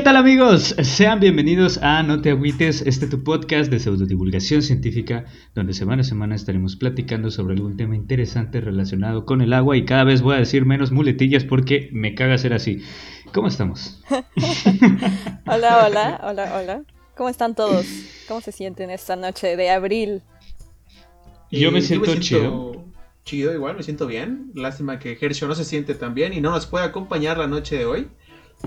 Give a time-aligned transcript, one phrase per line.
[0.00, 0.74] ¿Qué tal amigos?
[0.82, 6.04] Sean bienvenidos a No te agüites, este tu podcast de pseudodivulgación científica, donde semana a
[6.04, 10.36] semana estaremos platicando sobre algún tema interesante relacionado con el agua y cada vez voy
[10.36, 12.82] a decir menos muletillas porque me caga ser así.
[13.34, 14.02] ¿Cómo estamos?
[15.46, 16.82] hola, hola, hola, hola.
[17.14, 17.84] ¿Cómo están todos?
[18.26, 20.22] ¿Cómo se sienten esta noche de abril?
[21.50, 22.86] Yo me siento, chido.
[23.24, 24.50] Chido, igual, me siento bien.
[24.54, 27.76] Lástima que Hershey no se siente tan bien y no nos puede acompañar la noche
[27.76, 28.08] de hoy.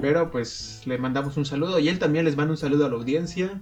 [0.02, 2.96] Pero pues le mandamos un saludo y él también les manda un saludo a la
[2.96, 3.62] audiencia.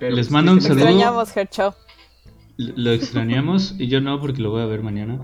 [0.00, 0.84] les pues, mando un saludo.
[0.84, 1.74] Lo extrañamos, Hercho.
[2.56, 5.20] Lo extrañamos y yo no porque lo voy a ver mañana.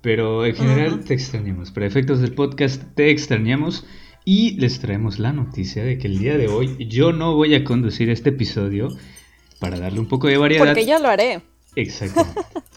[0.00, 1.70] Pero en general te extrañamos.
[1.70, 3.86] Para efectos del podcast te extrañamos.
[4.26, 7.62] Y les traemos la noticia de que el día de hoy yo no voy a
[7.62, 8.88] conducir este episodio
[9.60, 10.64] para darle un poco de variedad.
[10.64, 11.42] Porque yo lo haré.
[11.76, 12.24] Exacto.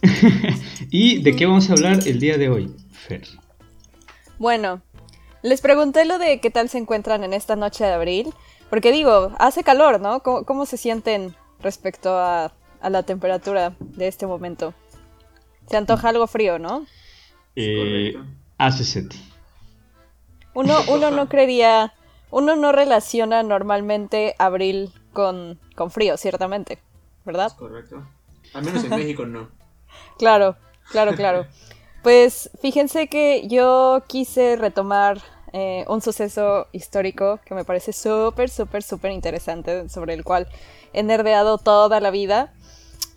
[0.92, 3.28] ¿Y de qué vamos a hablar el día de hoy, Fer?
[4.40, 4.82] Bueno,
[5.42, 8.34] les pregunté lo de qué tal se encuentran en esta noche de abril,
[8.70, 10.22] porque digo, hace calor, ¿no?
[10.22, 14.74] ¿Cómo, se sienten respecto a, la temperatura de este momento?
[15.70, 16.86] Se antoja algo frío, ¿no?
[17.56, 18.14] Eh,
[18.58, 19.14] hace set.
[20.54, 21.94] Uno, uno no creería,
[22.32, 26.80] uno no relaciona normalmente abril con, con frío, ciertamente,
[27.26, 27.56] ¿verdad?
[27.58, 28.04] correcto.
[28.54, 29.50] Al menos en México no.
[30.18, 30.56] Claro,
[30.92, 31.46] claro, claro.
[32.08, 35.20] Pues fíjense que yo quise retomar
[35.52, 40.48] eh, un suceso histórico que me parece súper, súper, súper interesante, sobre el cual
[40.94, 42.54] he nerdeado toda la vida.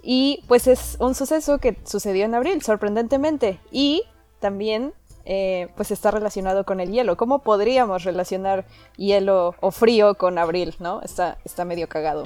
[0.02, 3.60] Y pues es un suceso que sucedió en abril, sorprendentemente.
[3.70, 4.02] Y
[4.41, 4.92] también
[5.25, 7.16] eh, pues está relacionado con el hielo.
[7.16, 8.66] ¿Cómo podríamos relacionar
[8.97, 10.75] hielo o frío con abril?
[10.80, 11.00] ¿No?
[11.02, 12.25] Está, está medio cagado.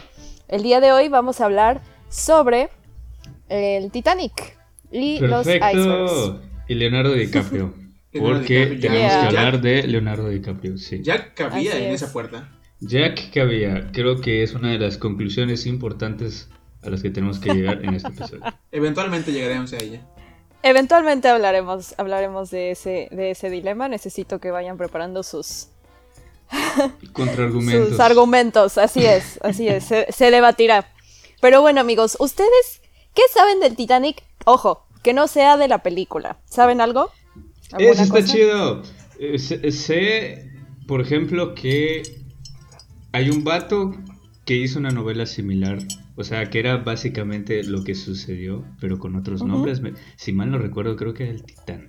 [0.48, 2.70] El día de hoy vamos a hablar sobre
[3.50, 4.56] el Titanic
[4.90, 6.53] y los icebergs.
[6.68, 7.74] Y Leonardo DiCaprio.
[8.18, 11.00] porque tenemos que hablar de Leonardo DiCaprio, sí.
[11.02, 12.50] Jack cabía en esa puerta.
[12.80, 13.90] Jack cabía.
[13.92, 16.48] Creo que es una de las conclusiones importantes
[16.82, 18.42] a las que tenemos que llegar en este episodio.
[18.72, 20.06] Eventualmente llegaremos a ella.
[20.62, 23.88] Eventualmente hablaremos, hablaremos de ese, de ese dilema.
[23.88, 25.68] Necesito que vayan preparando sus
[27.12, 27.90] contraargumentos.
[27.90, 29.84] Sus argumentos, así es, así es.
[29.84, 30.88] Se, se debatirá.
[31.40, 32.80] Pero bueno, amigos, ¿ustedes
[33.14, 34.22] qué saben del Titanic?
[34.46, 36.38] Ojo, que no sea de la película.
[36.46, 37.10] ¿Saben algo?
[37.78, 38.82] Eso está chido.
[39.20, 40.50] Eh, sé,
[40.88, 42.02] por ejemplo, que
[43.12, 43.94] hay un vato
[44.44, 45.78] que hizo una novela similar.
[46.16, 49.82] O sea, que era básicamente lo que sucedió, pero con otros nombres.
[50.16, 51.88] Si mal no recuerdo, creo que era el Titán.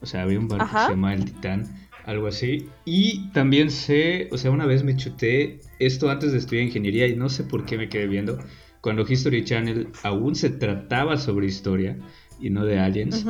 [0.00, 2.68] O sea, había un barco que se llama El Titán, algo así.
[2.84, 7.16] Y también sé, o sea, una vez me chuté esto antes de estudiar ingeniería y
[7.16, 8.38] no sé por qué me quedé viendo.
[8.82, 11.98] Cuando History Channel aún se trataba sobre historia
[12.40, 13.24] y no de aliens.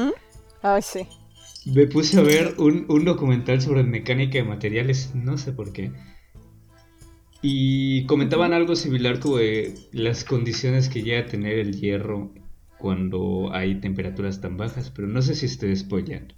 [0.62, 1.06] Ay, sí.
[1.66, 5.92] Me puse a ver un, documental sobre mecánica de materiales, no sé por qué.
[7.42, 12.32] Y comentaban algo similar como de las condiciones que llega a tener el hierro
[12.78, 16.34] cuando hay temperaturas tan bajas, pero no sé si estoy spoileando.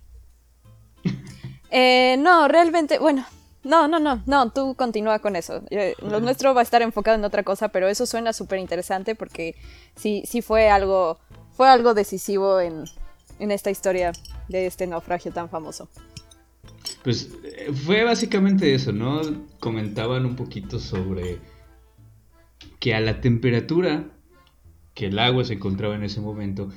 [1.71, 3.27] Eh, no, realmente, bueno,
[3.65, 5.63] no, no, no, no, tú continúa con eso.
[5.69, 9.15] Eh, lo nuestro va a estar enfocado en otra cosa, pero eso suena súper interesante
[9.15, 9.57] porque
[9.95, 11.19] sí, sí fue algo
[11.59, 12.85] fue algo decisivo en,
[13.41, 14.13] esta historia
[14.49, 15.89] de este naufragio tan famoso.
[17.03, 19.23] Pues eh, fue básicamente eso, ¿no?
[19.59, 21.39] Comentaban un poquito sobre
[22.79, 24.05] que a la temperatura
[24.95, 26.71] que el agua se encontraba en ese momento,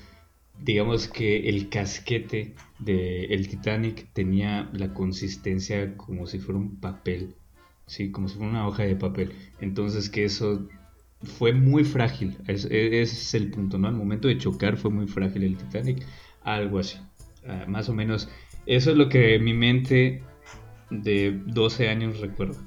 [0.59, 7.35] digamos que el casquete del Titanic tenía la consistencia como si fuera un papel,
[7.85, 9.31] sí, como si fuera una hoja de papel.
[9.59, 10.67] Entonces que eso
[11.23, 12.37] fue muy frágil.
[12.47, 13.87] ese es el punto, ¿no?
[13.87, 16.05] Al momento de chocar fue muy frágil el Titanic.
[16.43, 16.97] Algo así.
[17.47, 18.29] Ah, más o menos.
[18.65, 20.23] Eso es lo que mi mente
[20.89, 22.59] de 12 años recuerda.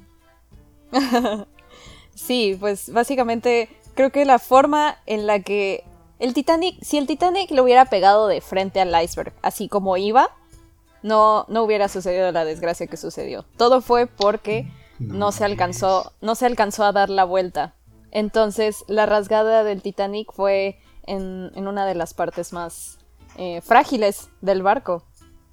[2.15, 5.85] sí, pues básicamente creo que la forma en la que
[6.19, 10.31] el Titanic, si el Titanic le hubiera pegado de frente al iceberg, así como iba,
[11.03, 13.45] no, no hubiera sucedido la desgracia que sucedió.
[13.57, 14.67] Todo fue porque
[14.99, 17.75] no se alcanzó, no se alcanzó a dar la vuelta
[18.15, 22.99] entonces, la rasgada del Titanic fue en, una de las partes más
[23.37, 25.05] eh, frágiles del barco.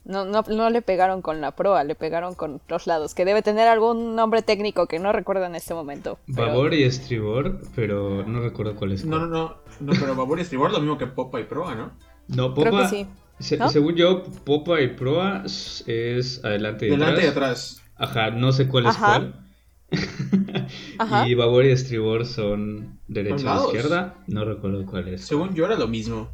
[0.05, 3.67] No, no, le pegaron con la proa, le pegaron con los lados, que debe tener
[3.67, 6.17] algún nombre técnico que no recuerdo en este momento.
[6.27, 9.05] Babor y estribor, pero no recuerdo cuál es.
[9.05, 11.91] No, no, no, no, pero babor y estribor lo mismo que popa y proa, ¿no?
[12.27, 12.87] No, popa.
[12.87, 13.07] sí.
[13.39, 17.07] Según yo, popa y proa es adelante y atrás.
[17.07, 17.83] Adelante y atrás.
[17.95, 19.50] Ajá, no sé cuál es cuál.
[21.27, 24.15] y babor y estribor son derecha e izquierda.
[24.27, 25.25] No recuerdo cuál es.
[25.25, 26.29] Según yo era lo mismo.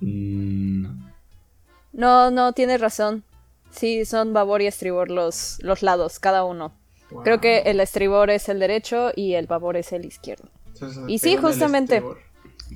[0.00, 1.14] Mm, no.
[1.92, 3.24] No, no, tienes razón.
[3.70, 6.72] Sí, son babor y estribor los, los lados, cada uno.
[7.22, 10.48] Creo que el estribor es el derecho y el babor es el izquierdo.
[11.06, 12.02] y sí, justamente.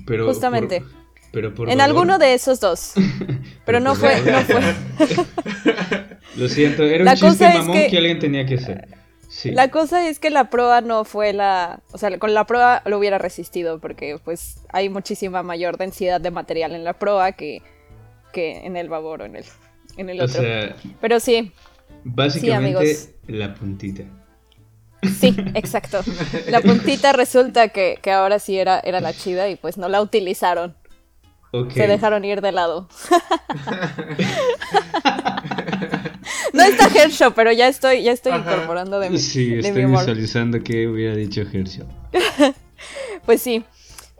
[0.05, 0.81] Pero justamente.
[0.81, 0.91] Por,
[1.31, 2.93] pero por en alguno de esos dos.
[3.65, 4.61] Pero, no fue, no fue.
[6.37, 7.97] Lo siento, era un chiste mamón que...
[7.97, 8.87] alguien tenía que hacer.
[9.29, 9.51] Sí.
[9.51, 11.81] La cosa es que la proa no fue la...
[11.91, 16.31] O sea, con la proa lo hubiera resistido porque pues hay muchísima mayor densidad de
[16.31, 17.61] material en la proa que,
[18.33, 19.45] que en el babor o en el,
[19.97, 20.41] en el otro.
[20.99, 21.51] Pero sí.
[22.03, 24.03] Básicamente la puntita.
[25.03, 26.01] Sí, exacto.
[26.49, 30.75] La puntita resulta que, ahora sí era, era la chida y pues no la utilizaron.
[31.73, 32.89] Se dejaron ir de lado.
[36.53, 40.87] no está Herschel, pero ya estoy, ya estoy incorporando de mi Sí, estoy visualizando que
[40.87, 41.85] hubiera dicho Herschel.
[43.25, 43.63] pues sí.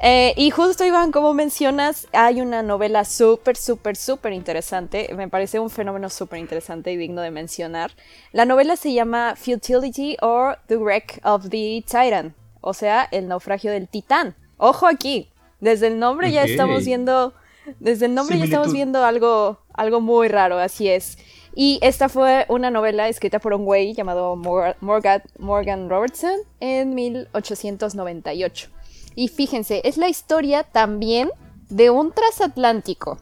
[0.01, 5.13] Eh, y justo, Iván, como mencionas, hay una novela súper, súper, súper interesante.
[5.13, 7.91] Me parece un fenómeno súper interesante y digno de mencionar.
[8.31, 13.71] La novela se llama Futility or The Wreck of the Titan, o sea, el naufragio
[13.71, 14.35] del titán.
[14.57, 15.29] Ojo aquí,
[15.59, 17.33] desde el nombre ya estamos viendo,
[17.79, 21.17] desde el nombre ya estamos viendo algo, algo muy raro, así es.
[21.55, 28.69] Y esta fue una novela escrita por un güey llamado Morgan, Robertson en 1898.
[29.15, 31.29] Y fíjense, es la historia también
[31.69, 33.17] de un transatlántico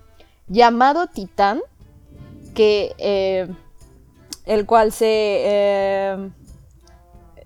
[0.48, 1.62] llamado Titán,
[2.54, 3.48] que eh,
[4.46, 6.30] el cual se, eh,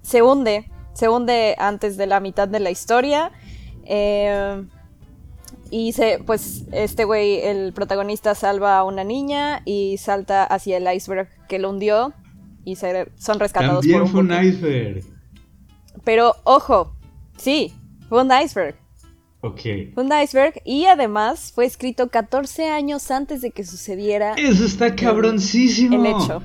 [0.01, 3.31] se hunde, se hunde antes de la mitad de la historia.
[3.85, 4.63] Eh,
[5.71, 10.93] y se, pues este güey, el protagonista salva a una niña y salta hacia el
[10.93, 12.13] iceberg que lo hundió
[12.65, 15.03] y se, son rescatados por un fue un iceberg.
[16.03, 16.93] Pero ojo,
[17.37, 17.73] sí,
[18.09, 18.75] fue un iceberg.
[19.39, 19.61] Ok.
[19.93, 24.33] Fue un iceberg y además fue escrito 14 años antes de que sucediera.
[24.37, 25.95] Eso está cabroncísimo.
[25.95, 26.43] El, hecho.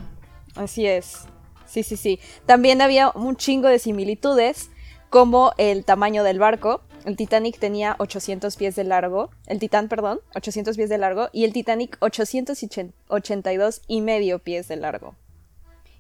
[0.55, 1.27] Así es.
[1.67, 2.21] Sí, sí, sí.
[2.47, 4.71] También había un chingo de similitudes,
[5.11, 6.83] como el tamaño del barco.
[7.07, 9.31] El Titanic tenía 800 pies de largo.
[9.47, 11.29] El Titán, perdón, 800 pies de largo.
[11.33, 15.15] Y el Titanic 882 y medio pies de largo.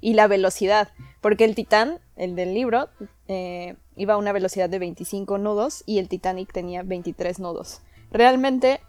[0.00, 0.88] Y la velocidad.
[1.20, 2.88] Porque el Titán, el del libro,
[3.28, 7.82] eh, iba a una velocidad de 25 nudos y el Titanic tenía 23 nudos.
[8.10, 8.80] Realmente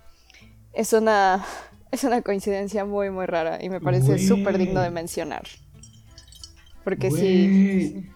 [0.74, 1.46] es una,
[1.92, 5.44] es una coincidencia muy, muy rara y me parece súper digno de mencionar.
[6.84, 8.10] Porque sí.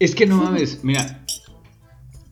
[0.00, 1.24] Es que no mames, mira.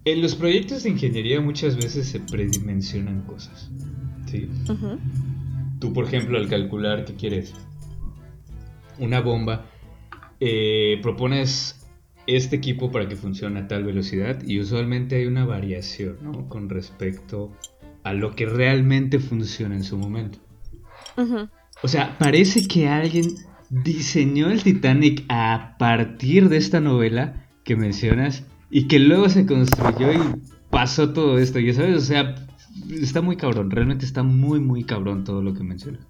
[0.06, 3.68] En los proyectos de ingeniería muchas veces se predimensionan cosas.
[4.26, 4.48] ¿Sí?
[5.80, 7.52] Tú, por ejemplo, al calcular que quieres
[9.00, 9.66] una bomba,
[10.38, 11.84] eh, propones
[12.28, 16.48] este equipo para que funcione a tal velocidad y usualmente hay una variación ¿no?
[16.48, 17.52] con respecto
[18.04, 20.38] a lo que realmente funciona en su momento.
[21.82, 23.26] O sea, parece que alguien
[23.70, 30.12] diseñó el Titanic a partir de esta novela que mencionas y que luego se construyó
[30.12, 30.20] y
[30.70, 32.34] pasó todo esto, ya sabes, o sea,
[32.90, 36.02] está muy cabrón, realmente está muy, muy cabrón todo lo que mencionas.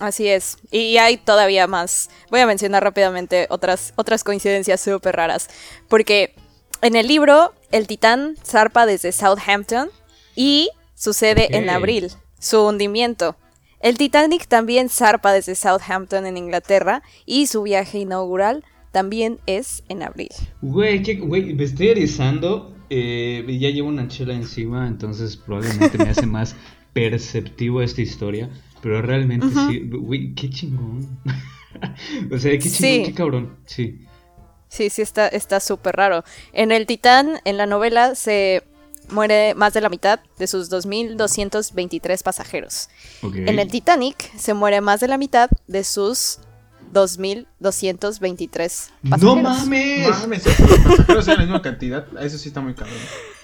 [0.00, 0.58] Así es.
[0.70, 2.08] Y hay todavía más.
[2.30, 5.48] Voy a mencionar rápidamente otras, otras coincidencias súper raras.
[5.88, 6.36] Porque
[6.82, 9.90] en el libro, el titán zarpa desde Southampton
[10.36, 13.36] y sucede en abril, su hundimiento.
[13.80, 18.64] El Titanic también zarpa desde Southampton en Inglaterra y su viaje inaugural
[18.98, 20.30] también es en abril.
[20.60, 22.74] Güey, güey, me estoy erizando.
[22.90, 26.56] Eh, ya llevo una chela encima, entonces probablemente me hace más
[26.92, 28.50] perceptivo esta historia.
[28.82, 31.20] Pero realmente sí, güey, qué chingón.
[32.32, 34.00] o sea, qué chingón, qué cabrón, sí.
[34.68, 36.24] Sí, sí, está súper raro.
[36.52, 38.64] En el Titán, en la novela, se
[39.10, 42.88] muere más de la mitad de sus 2.223 pasajeros.
[43.22, 46.40] En el Titanic se muere más de la mitad de sus
[46.92, 49.22] 2.223 pasajeros.
[49.22, 50.08] ¡No mames!
[50.08, 52.06] No mames, los pasajeros sean la misma cantidad.
[52.20, 52.96] Eso sí está muy cabrón.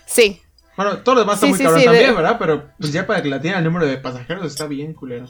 [0.06, 0.40] Sí,
[0.76, 2.36] bueno, todo lo demás está muy caro también, ¿verdad?
[2.38, 5.28] Pero pues ya para que la tenga el número de pasajeros está bien culero.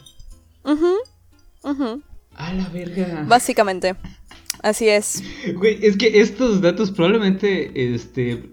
[0.63, 2.01] Uh
[2.35, 3.23] A la verga.
[3.27, 3.95] Básicamente.
[4.63, 5.21] Así es.
[5.53, 8.51] Güey, es que estos datos probablemente este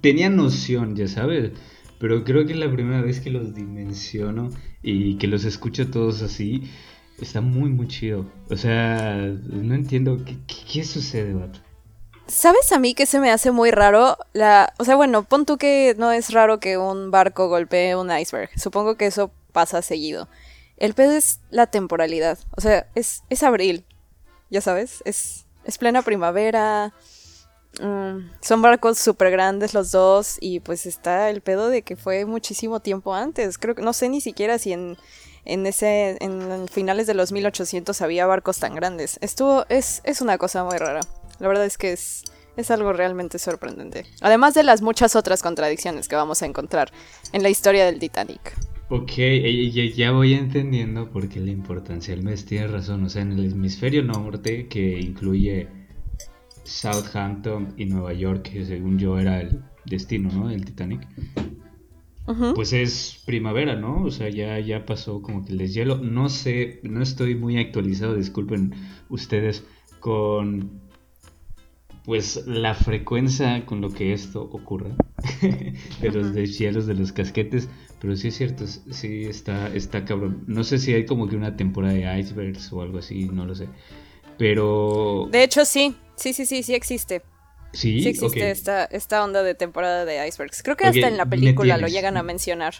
[0.00, 1.52] tenían noción, ya sabes.
[1.98, 4.50] Pero creo que es la primera vez que los dimensiono
[4.82, 6.70] y que los escucho todos así.
[7.20, 8.26] Está muy, muy chido.
[8.50, 10.36] O sea, no entiendo qué,
[10.72, 11.60] qué, sucede, vato.
[12.26, 14.16] ¿Sabes a mí que se me hace muy raro?
[14.32, 18.10] La, o sea, bueno, pon tú que no es raro que un barco golpee un
[18.10, 18.50] iceberg.
[18.58, 20.28] Supongo que eso pasa seguido.
[20.76, 22.38] El pedo es la temporalidad.
[22.56, 23.84] O sea, es, es abril.
[24.50, 26.92] Ya sabes, es, es plena primavera.
[27.80, 30.38] Mm, son barcos súper grandes los dos.
[30.40, 33.58] Y pues está el pedo de que fue muchísimo tiempo antes.
[33.58, 34.96] Creo que no sé ni siquiera si en,
[35.44, 36.16] en ese.
[36.20, 39.18] en finales de los 1800 había barcos tan grandes.
[39.20, 39.66] Estuvo.
[39.68, 41.00] es, es una cosa muy rara
[41.38, 42.24] La verdad es que es,
[42.56, 44.06] es algo realmente sorprendente.
[44.20, 46.92] Además de las muchas otras contradicciones que vamos a encontrar
[47.32, 48.54] en la historia del Titanic.
[48.94, 49.12] Ok,
[49.96, 52.44] ya, voy entendiendo por qué la importancia del mes.
[52.44, 55.66] Tienes razón, o sea, en el hemisferio norte, que incluye
[56.64, 60.48] Southampton y Nueva York, que según yo era el destino, ¿no?
[60.48, 61.08] Del Titanic.
[62.54, 64.04] Pues es primavera, ¿no?
[64.04, 65.98] O sea, ya, ya pasó como que el deshielo.
[65.98, 68.74] No sé, no estoy muy actualizado, disculpen
[69.08, 69.64] ustedes,
[70.00, 70.80] con
[72.04, 74.96] pues la frecuencia con lo que esto ocurra
[76.00, 77.68] de los deshielos de los casquetes,
[78.00, 80.44] pero sí es cierto, sí está, está cabrón.
[80.46, 83.54] No sé si hay como que una temporada de icebergs o algo así, no lo
[83.54, 83.68] sé.
[84.36, 85.28] Pero...
[85.30, 87.22] De hecho sí, sí, sí, sí, sí existe.
[87.72, 90.62] Sí, sí existe esta, esta onda de temporada de icebergs.
[90.62, 92.74] Creo que hasta en la película lo llegan a mencionar.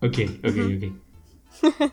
[0.00, 1.92] Ok, ok, ok.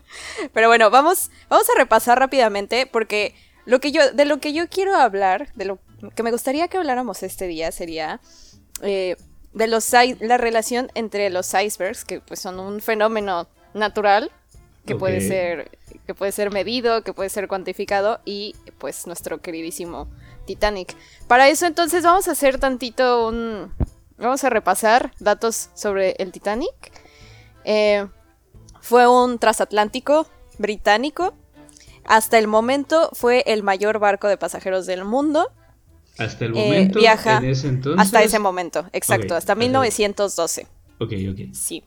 [0.52, 4.68] Pero bueno, vamos, vamos a repasar rápidamente porque lo que yo, de lo que yo
[4.68, 5.78] quiero hablar, de lo
[6.14, 8.20] que me gustaría que habláramos este día sería
[8.82, 9.16] eh,
[9.54, 9.90] de los
[10.20, 14.30] la relación entre los icebergs, que pues son un fenómeno natural
[14.84, 15.70] que puede ser
[16.06, 20.08] que puede ser medido, que puede ser cuantificado y pues nuestro queridísimo
[20.46, 20.94] Titanic.
[21.28, 23.74] Para eso entonces vamos a hacer tantito un...
[24.18, 26.92] Vamos a repasar datos sobre el Titanic.
[27.64, 28.06] Eh,
[28.80, 30.26] fue un transatlántico
[30.58, 31.34] británico.
[32.04, 35.50] Hasta el momento fue el mayor barco de pasajeros del mundo.
[36.18, 36.98] Hasta el momento.
[36.98, 37.42] viaja
[37.98, 40.66] hasta ese momento, exacto, hasta 1912.
[40.98, 41.40] Ok, ok.
[41.52, 41.84] Sí.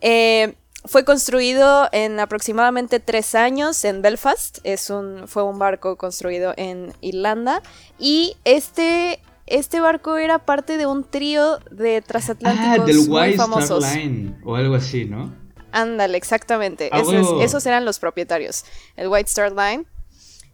[0.00, 4.58] eh, fue construido en aproximadamente tres años en Belfast.
[4.64, 7.62] Es un, fue un barco construido en Irlanda.
[7.98, 13.84] Y este, este barco era parte de un trío de transatlánticos ah, del White famosos.
[13.84, 15.34] Star Line o algo así, ¿no?
[15.70, 16.90] Ándale, exactamente.
[16.92, 17.02] Ah,
[17.40, 18.64] esos, eran los propietarios.
[18.96, 19.84] El White Star Line.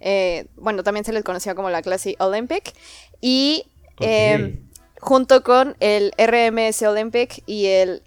[0.01, 2.75] Eh, bueno, también se les conocía como la clase Olympic.
[3.21, 3.65] Y
[4.01, 4.61] eh,
[5.01, 8.03] junto con el RMS Olympic y el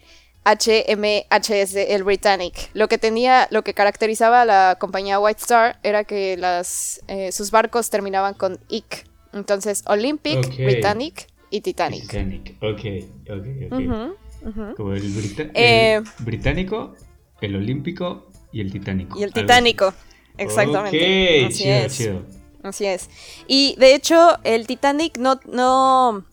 [0.45, 2.69] HMHS, el Britannic.
[2.73, 7.31] Lo que tenía, lo que caracterizaba a la compañía White Star era que las, eh,
[7.31, 9.05] sus barcos terminaban con IC.
[9.33, 12.01] Entonces, Olympic, Britannic y Titanic.
[12.01, 12.81] Titanic, ok,
[13.29, 14.75] ok, ok.
[14.75, 16.95] Como el, eh, británico,
[17.41, 19.19] el olímpico y el titánico.
[19.19, 19.93] Y el titánico,
[20.37, 21.45] exactamente.
[21.45, 22.09] Así es.
[22.63, 23.09] Así es.
[23.47, 26.25] Y de hecho, el Titanic no, no,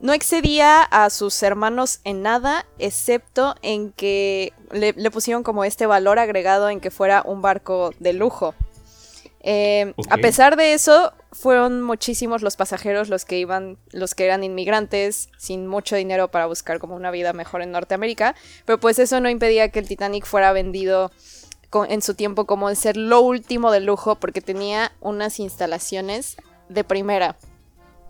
[0.00, 6.18] no excedía a sus hermanos en nada, excepto en que le, pusieron como este valor
[6.18, 8.54] agregado en que fuera un barco de lujo.
[9.42, 14.44] Eh, a pesar de eso, fueron muchísimos los pasajeros los que iban, los que eran
[14.44, 19.20] inmigrantes, sin mucho dinero para buscar como una vida mejor en Norteamérica, pero pues eso
[19.20, 21.10] no impedía que el Titanic fuera vendido
[21.88, 26.36] en su tiempo como el ser lo último de lujo porque tenía unas instalaciones
[26.68, 27.36] de primera.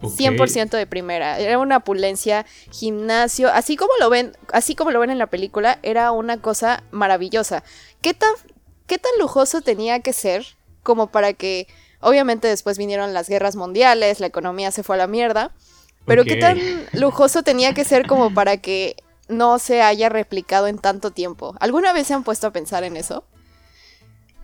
[0.00, 1.38] 100% de primera.
[1.38, 5.78] Era una opulencia, gimnasio, así como lo ven, así como lo ven en la película,
[5.82, 7.62] era una cosa maravillosa.
[8.00, 8.30] ¿Qué tan
[8.90, 10.44] qué tan lujoso tenía que ser
[10.82, 11.68] como para que
[12.00, 15.52] obviamente después vinieron las guerras mundiales, la economía se fue a la mierda,
[16.06, 16.58] pero qué tan
[16.92, 18.96] lujoso tenía que ser como para que
[19.28, 21.54] no se haya replicado en tanto tiempo?
[21.60, 23.24] ¿Alguna vez se han puesto a pensar en eso?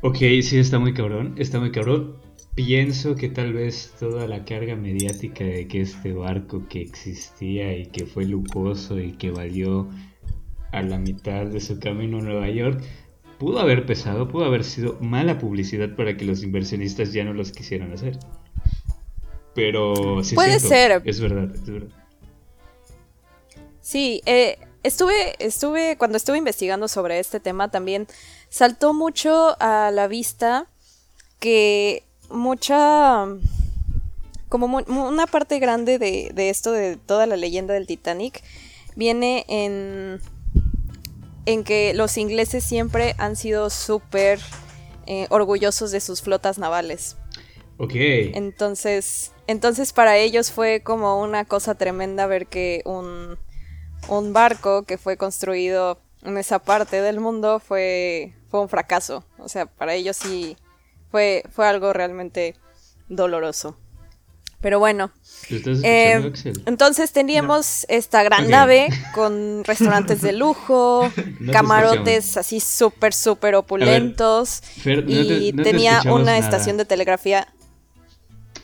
[0.03, 2.17] Ok, sí, está muy cabrón, está muy cabrón.
[2.57, 7.85] Pienso que tal vez toda la carga mediática de que este barco que existía y
[7.85, 9.91] que fue lujoso y que valió
[10.73, 12.83] a la mitad de su camino a Nueva York
[13.39, 17.53] pudo haber pesado, pudo haber sido mala publicidad para que los inversionistas ya no los
[17.53, 18.19] quisieran hacer.
[19.55, 21.03] Pero sí puede ser.
[21.05, 21.91] Es verdad, es verdad.
[23.83, 28.07] Sí, eh, estuve, estuve cuando estuve investigando sobre este tema también
[28.49, 30.67] saltó mucho a la vista
[31.39, 33.27] que mucha
[34.49, 38.43] como una parte grande de, esto de toda la leyenda del Titanic
[38.95, 40.21] viene en
[41.47, 44.41] en que los ingleses siempre han sido súper
[45.07, 47.17] eh, orgullosos de sus flotas navales.
[47.79, 47.93] Ok.
[47.95, 53.39] Entonces, entonces para ellos fue como una cosa tremenda ver que un,
[54.09, 59.25] un barco que fue construido en esa parte del mundo fue, fue un fracaso.
[59.39, 60.57] O sea, para ellos sí
[61.11, 62.55] fue, fue algo realmente
[63.09, 63.77] doloroso.
[64.61, 65.13] Pero bueno.
[65.51, 66.33] Eh,
[66.65, 71.11] entonces teníamos esta gran nave con restaurantes de lujo,
[71.53, 74.63] camarotes así súper, súper opulentos.
[74.85, 77.47] y tenía una estación de telegrafía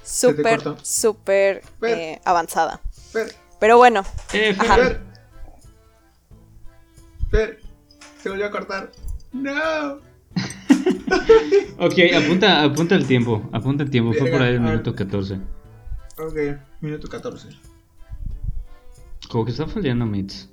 [0.02, 2.80] súper, súper eh, avanzada.
[3.60, 4.04] Pero bueno.
[4.32, 4.56] Eh,
[8.22, 8.90] se volvió a cortar.
[9.32, 10.11] No.
[11.78, 13.48] ok, apunta, apunta el tiempo.
[13.52, 14.12] Apunta el tiempo.
[14.12, 15.34] Fue por ahí el minuto 14.
[16.18, 16.36] Ok,
[16.80, 17.48] minuto 14.
[19.28, 20.48] Como que está fallando Mits.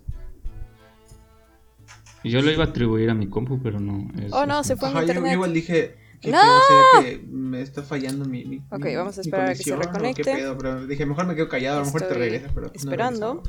[2.23, 4.07] Yo lo iba a atribuir a mi compu, pero no.
[4.21, 5.33] es- Oh, no, es- se fue mi Ajá, yo, yo internet.
[5.33, 6.37] igual dije que, ¡No!
[6.41, 9.45] que, o sea, que me está fallando mi, mi Ok, mi- vamos a mi esperar
[9.47, 10.23] a que se conexión, ¿o reconecte.
[10.23, 10.57] ¿Qué pedo?
[10.57, 13.43] Pero dije, mejor me quedo callado, a lo mejor te Estoy regresa, pero no esperando.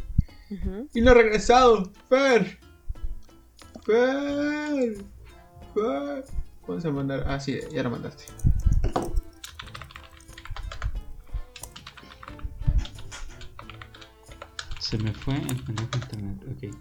[0.94, 2.58] Y no ha regresado, Fer.
[3.84, 4.96] Fer.
[5.74, 6.24] Fer.
[6.70, 7.24] ¿Cuándo se mandar?
[7.26, 8.26] Ah, sí, ya lo mandaste.
[14.78, 16.76] Se me fue el pendejo internet, ok.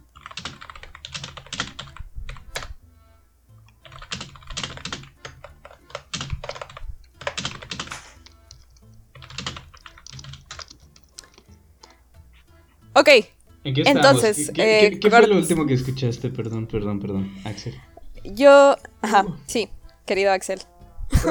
[12.94, 13.08] Ok,
[13.64, 14.52] ¿En qué Entonces, estábamos?
[14.54, 16.30] ¿Qué, qué- eh, qué fue lo último que escuchaste?
[16.30, 17.74] Perdón, perdón, perdón, Axel.
[18.24, 18.76] yo...
[19.02, 19.68] Ajá, sí,
[20.10, 20.60] querido Axel.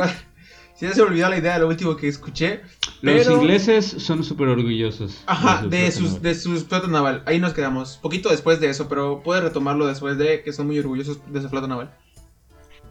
[0.79, 2.61] Si ya se me olvidó la idea de lo último que escuché.
[3.03, 5.25] Los pero- ingleses son súper orgullosos.
[5.27, 7.25] Ajá, de sus, de sus flota naval.
[7.27, 7.97] Ahí nos quedamos.
[8.01, 11.49] Poquito después de eso, pero puedes retomarlo después de que son muy orgullosos de su
[11.49, 11.93] flota naval.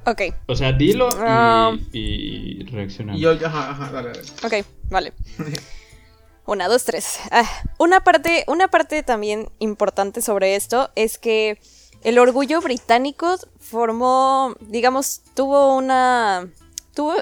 [0.06, 1.78] Ok, O sea, dilo y, Ah.
[1.94, 3.20] y reaccionamos.
[3.22, 4.62] Y yo, ajá, ajá, dale, dale.
[4.62, 5.14] ok, vale.
[6.46, 7.20] Una, dos, tres.
[7.32, 7.44] Ah,
[7.78, 11.58] una, parte, una parte también importante sobre esto es que
[12.04, 16.52] el orgullo británico formó, digamos, tuvo una...
[16.94, 17.14] tuvo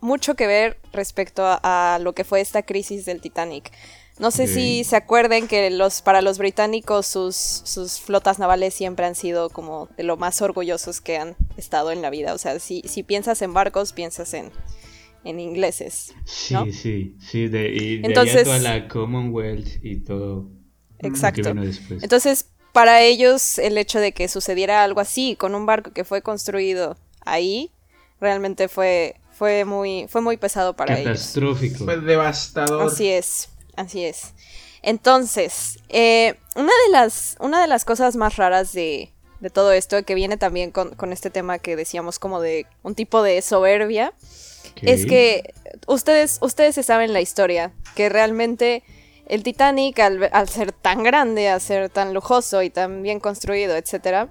[0.00, 3.70] mucho que ver respecto a, a lo que fue esta crisis del Titanic.
[4.18, 9.06] No sé si se acuerden que los, para los británicos sus, sus flotas navales siempre
[9.06, 12.34] han sido como de lo más orgullosos que han estado en la vida.
[12.34, 14.50] O sea, si, si piensas en barcos, piensas en,
[15.24, 16.14] en ingleses.
[16.24, 16.66] Sí, ¿no?
[16.66, 17.48] sí, sí.
[17.48, 20.50] De, y de Entonces- allá toda la Commonwealth y todo
[20.98, 21.52] Exacto.
[22.00, 26.22] Entonces, para ellos, el hecho de que sucediera algo así con un barco que fue
[26.22, 27.70] construido ahí,
[28.20, 31.18] realmente fue, fue, muy, fue muy pesado para ellos.
[31.18, 31.84] Catastrófico.
[31.84, 32.86] Fue devastador.
[32.90, 34.32] Así es, así es.
[34.82, 40.02] Entonces, eh, una, de las, una de las cosas más raras de, de todo esto,
[40.04, 44.12] que viene también con, con este tema que decíamos como de un tipo de soberbia,
[44.80, 45.52] es que
[45.86, 48.82] ustedes, ustedes se saben la historia, que realmente
[49.26, 53.76] el Titanic, al, al ser tan grande, al ser tan lujoso y tan bien construido,
[53.76, 54.28] etcétera,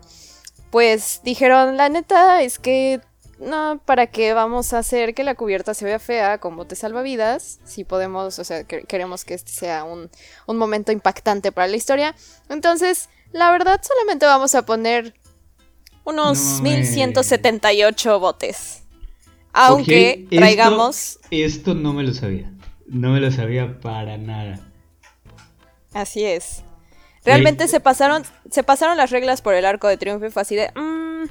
[0.70, 3.02] pues dijeron, la neta es que
[3.40, 7.60] no, ¿para qué vamos a hacer que la cubierta se vea fea con botes salvavidas?
[7.66, 10.10] Si podemos, o sea, que- queremos que este sea un,
[10.46, 12.16] un momento impactante para la historia.
[12.50, 15.16] Entonces, la verdad, solamente vamos a poner
[16.04, 18.84] unos No me- 1178 botes.
[19.54, 21.20] Aunque esto- traigamos...
[21.32, 22.52] Esto no me lo sabía.
[22.86, 24.60] No me lo sabía para nada.
[25.94, 26.64] Así es.
[27.24, 30.56] Realmente se pasaron, se pasaron las reglas por el arco de triunfo y fue así
[30.56, 30.70] de...
[30.76, 31.28] "Mm,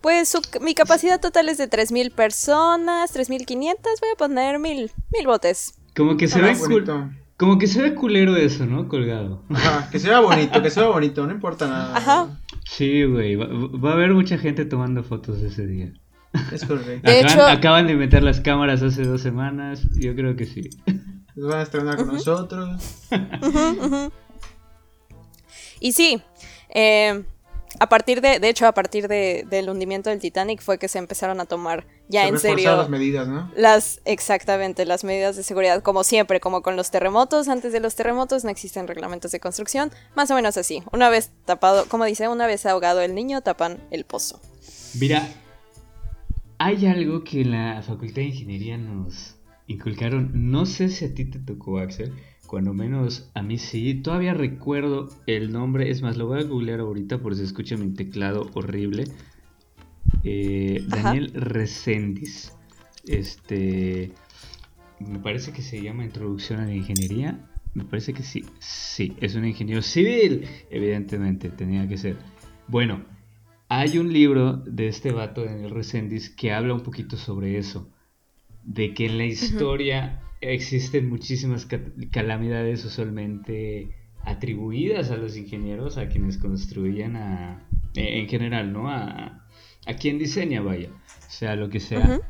[0.00, 5.26] pues su- mi capacidad total es de 3.000 personas, 3.500, voy a poner 1.000 mil
[5.26, 5.74] botes.
[5.96, 7.10] Como que se Ah, ve bonito.
[7.36, 8.88] como que se ve culero eso, ¿no?
[8.88, 9.42] Colgado.
[9.52, 11.96] Ajá, que se vea bonito, que se vea bonito, no importa nada.
[11.96, 12.28] Ajá.
[12.64, 13.36] Sí, güey.
[13.36, 15.92] Va, va a haber mucha gente tomando fotos de ese día.
[16.52, 17.10] Es correcto.
[17.10, 19.82] De acaban, hecho- acaban de meter las cámaras hace dos semanas.
[19.94, 20.68] Yo creo que sí.
[21.36, 22.82] Los van a estrenar con nosotros.
[25.80, 26.20] Y sí,
[26.70, 27.24] eh,
[27.78, 30.98] a partir de, de hecho, a partir de- del hundimiento del Titanic fue que se
[30.98, 33.50] empezaron a tomar ya Se en serio las medidas, ¿no?
[33.54, 37.94] Las, exactamente, las medidas de seguridad, como siempre, como con los terremotos, antes de los
[37.94, 40.82] terremotos no existen reglamentos de construcción, más o menos así.
[40.92, 44.40] Una vez tapado, como dice, una vez ahogado el niño, tapan el pozo.
[44.98, 45.28] Mira,
[46.58, 49.35] hay algo que la Facultad de Ingeniería nos
[49.66, 50.50] inculcaron.
[50.50, 52.12] No sé si a ti te tocó, Axel.
[52.46, 53.94] Cuando menos a mí sí.
[53.94, 55.90] Todavía recuerdo el nombre.
[55.90, 59.04] Es más, lo voy a googlear ahorita por si escucha mi teclado horrible.
[60.24, 60.84] Eh.
[60.88, 62.52] Daniel Reséndiz.
[63.06, 64.12] Este.
[65.00, 67.38] Me parece que se llama Introducción a la Ingeniería.
[67.74, 68.44] Me parece que sí.
[68.58, 70.46] Sí, es un ingeniero civil.
[70.70, 72.16] Evidentemente, tenía que ser.
[72.68, 73.04] Bueno,
[73.68, 77.90] hay un libro de este vato Daniel Reséndiz que habla un poquito sobre eso.
[78.66, 83.88] De que en la historia existen muchísimas ca- calamidades usualmente
[84.24, 87.62] atribuidas a los ingenieros, a quienes construían a,
[87.94, 88.90] eh, en general, ¿no?
[88.90, 89.46] A,
[89.86, 90.90] a quien diseña, vaya,
[91.28, 92.20] sea lo que sea.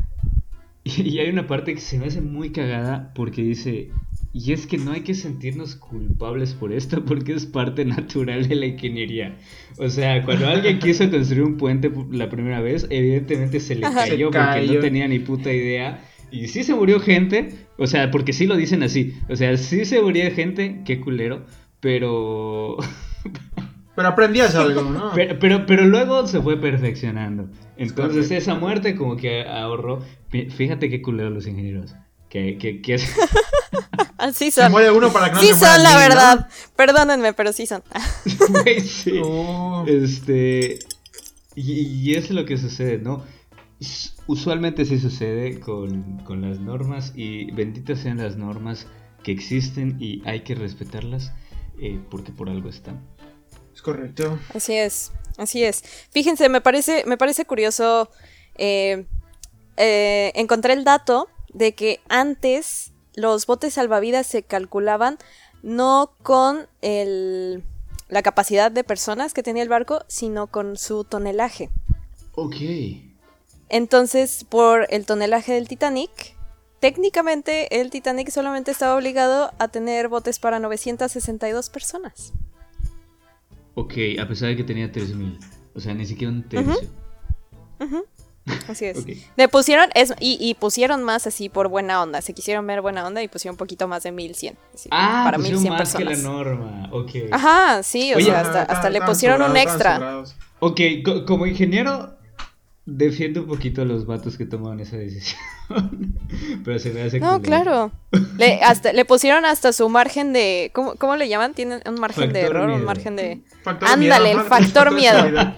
[0.85, 3.89] Y, y hay una parte que se me hace muy cagada porque dice,
[4.33, 8.55] y es que no hay que sentirnos culpables por esto porque es parte natural de
[8.57, 9.39] la ingeniería.
[9.79, 13.87] O sea, cuando alguien quiso construir un puente la primera vez, evidentemente se le.
[13.89, 14.81] Se cayó porque no cayó.
[14.81, 16.05] tenía ni puta idea.
[16.31, 19.15] Y sí se murió gente, o sea, porque sí lo dicen así.
[19.29, 21.47] O sea, sí se murió gente, qué culero,
[21.81, 22.77] pero...
[23.97, 25.11] Pero aprendías algo, ¿no?
[25.15, 27.49] Pero, pero, pero luego se fue perfeccionando.
[27.79, 30.03] Entonces esa muerte como que ahorró.
[30.31, 31.95] Fí- Fíjate qué culero los ingenieros.
[32.29, 33.11] Que, que, que es-
[34.19, 34.73] Así Se son.
[34.73, 35.99] muere uno para que no Sí se son, la Neil, ¿no?
[36.15, 36.49] verdad.
[36.77, 37.83] Perdónenme, pero sí son.
[38.51, 39.19] Güey, sí.
[39.25, 39.87] Oh.
[39.89, 40.79] Este.
[41.55, 43.25] Y, y es lo que sucede, ¿no?
[44.27, 48.87] Usualmente sí sucede con, con las normas y benditas sean las normas
[49.23, 51.33] que existen y hay que respetarlas
[51.81, 53.01] eh, porque por algo están.
[53.75, 54.39] Es correcto.
[54.55, 55.83] Así es, así es.
[56.11, 58.11] Fíjense, me parece, me parece curioso.
[58.57, 59.07] eh,
[59.77, 65.19] eh, encontré el dato de que antes los botes salvavidas se calculaban
[65.63, 67.63] no con el,
[68.09, 71.71] la capacidad de personas que tenía el barco, sino con su tonelaje.
[72.35, 72.57] Ok.
[73.69, 76.35] Entonces, por el tonelaje del Titanic,
[76.81, 82.33] técnicamente el Titanic solamente estaba obligado a tener botes para 962 personas.
[83.75, 85.39] Ok, a pesar de que tenía 3000.
[85.75, 86.73] O sea, ni siquiera un tercio.
[88.69, 89.05] Así es.
[89.37, 92.23] Le pusieron, es, y, y pusieron más así por buena onda.
[92.23, 94.57] Se quisieron ver buena onda y pusieron un poquito más de 1100.
[94.73, 96.89] así, Ah, para pusieron 1100 más que la norma.
[96.93, 97.11] Ok.
[97.33, 100.23] Ajá, sí, o Oye, sea, hasta, hasta le pusieron un extra.
[100.61, 102.17] Ok, co- como ingeniero,
[102.87, 105.39] defiendo un poquito a los vatos que tomaron esa decisión.
[106.65, 107.43] Pero se me hace No, culero.
[107.43, 107.93] claro.
[108.39, 110.71] Le, hasta, le pusieron hasta su margen de.
[110.73, 111.53] ¿Cómo, cómo le llaman?
[111.55, 112.87] Tienen un margen de error, un miedo.
[112.87, 113.43] margen de.
[113.63, 115.17] Factor Ándale, miedo, el factor miedo.
[115.19, 115.57] seguridad.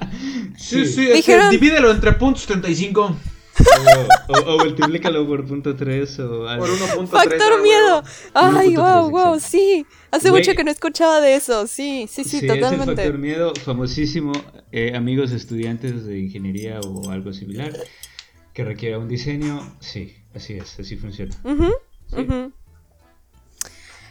[0.56, 0.92] Sí, Sí.
[0.92, 3.16] sí, es que Dijeron- divídelo entre puntos 35
[4.28, 6.66] O, o, o multiplícalo por punto 3 o algo.
[6.66, 7.08] por 1.3.
[7.08, 8.02] ¡Factor ah, miedo!
[8.34, 9.34] ¡Ay, 1.3, wow, wow!
[9.34, 9.40] exacto.
[9.40, 9.86] Sí.
[10.10, 11.66] Hace mucho que no escuchaba de eso.
[11.66, 12.96] Sí, sí, sí, es el totalmente.
[12.96, 14.32] factor miedo famosísimo,
[14.72, 17.72] eh, amigos estudiantes de ingeniería o algo similar,
[18.54, 19.76] que requiera un diseño.
[19.80, 21.32] Sí, así es, así funciona.
[22.10, 22.26] Sí.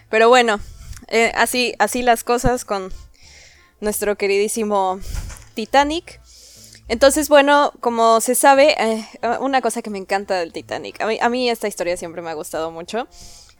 [0.10, 0.60] Pero bueno,
[1.08, 2.92] eh, así, así las cosas con
[3.82, 5.00] nuestro queridísimo
[5.54, 6.22] Titanic.
[6.88, 9.06] Entonces, bueno, como se sabe, eh,
[9.42, 12.30] una cosa que me encanta del Titanic, a mí, a mí esta historia siempre me
[12.30, 13.08] ha gustado mucho.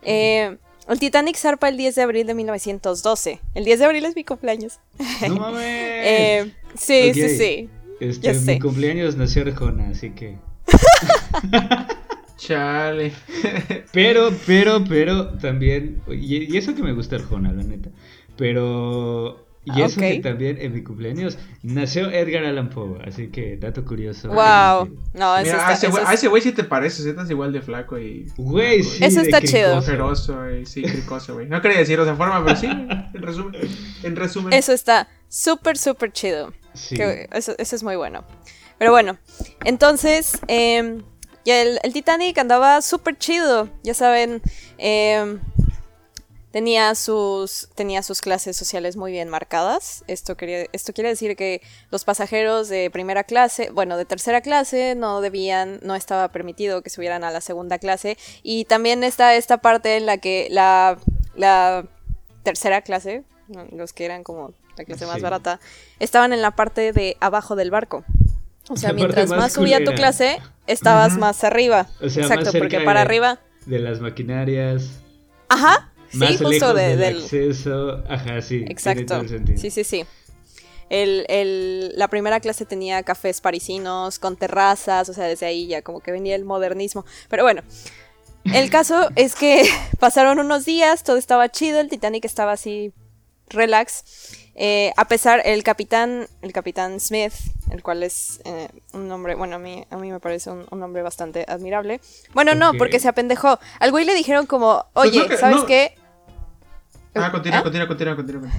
[0.02, 3.42] Eh, el Titanic zarpa el 10 de abril de 1912.
[3.54, 4.80] El 10 de abril es mi cumpleaños.
[5.28, 5.62] ¡No mames!
[5.64, 7.70] Eh, sí, sí, sí.
[8.00, 8.60] este, mi sé.
[8.60, 10.38] cumpleaños nació Arjona, así que.
[12.38, 13.12] Chale.
[13.92, 16.02] Pero, pero, pero también.
[16.08, 17.90] Y, y eso que me gusta Arjona, la neta.
[18.38, 19.47] Pero.
[19.76, 20.06] Y Ah, eso ok.
[20.08, 23.00] que también en mi cumpleaños nació Edgar Allan Poe.
[23.06, 24.30] Así que, dato curioso.
[24.30, 24.96] Wow.
[25.14, 25.68] No, eso Mira, está,
[26.10, 28.28] a ese güey- sí te pareces, estás igual de flaco y.
[28.38, 29.04] Güey, sí.
[29.04, 29.80] Eso de está chido.
[30.60, 31.48] y sí, cricoso, güey.
[31.50, 33.62] No quería decir otra forma, pero sí, en resumen.
[34.04, 34.54] En resumen.
[34.54, 36.54] Eso está súper, súper chido.
[36.74, 36.96] Sí.
[36.96, 38.24] Que eso, eso es muy bueno.
[38.78, 39.18] Pero bueno,
[39.66, 41.02] entonces, em,
[41.44, 43.70] ya el, el Titanic andaba súper chido.
[43.84, 44.42] Ya saben,
[44.78, 45.40] em,
[46.58, 50.04] tenía, sus, tenía sus clases sociales muy bien marcadas.
[50.08, 54.96] Esto, quería, esto quiere decir que los pasajeros de primera clase, bueno, de tercera clase,
[54.96, 58.18] no debían, no estaba permitido que subieran a la segunda clase.
[58.42, 60.98] Y también está esta parte en la que la,
[61.36, 61.86] la
[62.42, 63.22] tercera clase,
[63.72, 65.60] los que eran como la clase más barata,
[66.00, 68.04] estaban en la parte de abajo del barco.
[68.68, 71.86] O sea, La mientras más más subía tu clase, estabas más arriba.
[72.02, 73.40] O sea, más Exacto, cerca porque para de- arriba.
[73.68, 75.02] De las maquinarias.
[75.50, 75.92] Ajá.
[76.14, 77.24] Más sí, justo lejos de- del, del.
[77.24, 78.04] acceso.
[78.10, 78.64] Ajá, sí.
[78.68, 79.22] Exacto.
[79.58, 80.06] Sí, sí, sí.
[80.90, 85.82] El, el- la primera clase tenía cafés parisinos con terrazas, o sea, desde ahí ya
[85.82, 87.06] como que venía el modernismo.
[87.30, 87.62] Pero bueno,
[88.46, 89.64] el caso es que
[90.00, 92.94] pasaron unos días, todo estaba chido, el Titanic estaba así
[93.50, 94.04] relax.
[94.60, 97.32] Eh, a pesar, el capitán, el capitán Smith,
[97.70, 100.80] el cual es eh, un nombre, bueno, a mí, a mí me parece un, un
[100.80, 102.02] nombre bastante admirable.
[102.34, 103.60] Bueno, no, porque se apendejó.
[103.80, 105.66] Al güey le dijeron como, Pues oye, no que- ¿sabes no.
[105.68, 105.94] qué?
[107.14, 107.64] Ah, continúa, ¿Ah?
[107.64, 108.16] continúa, continúa.
[108.16, 108.52] continúa.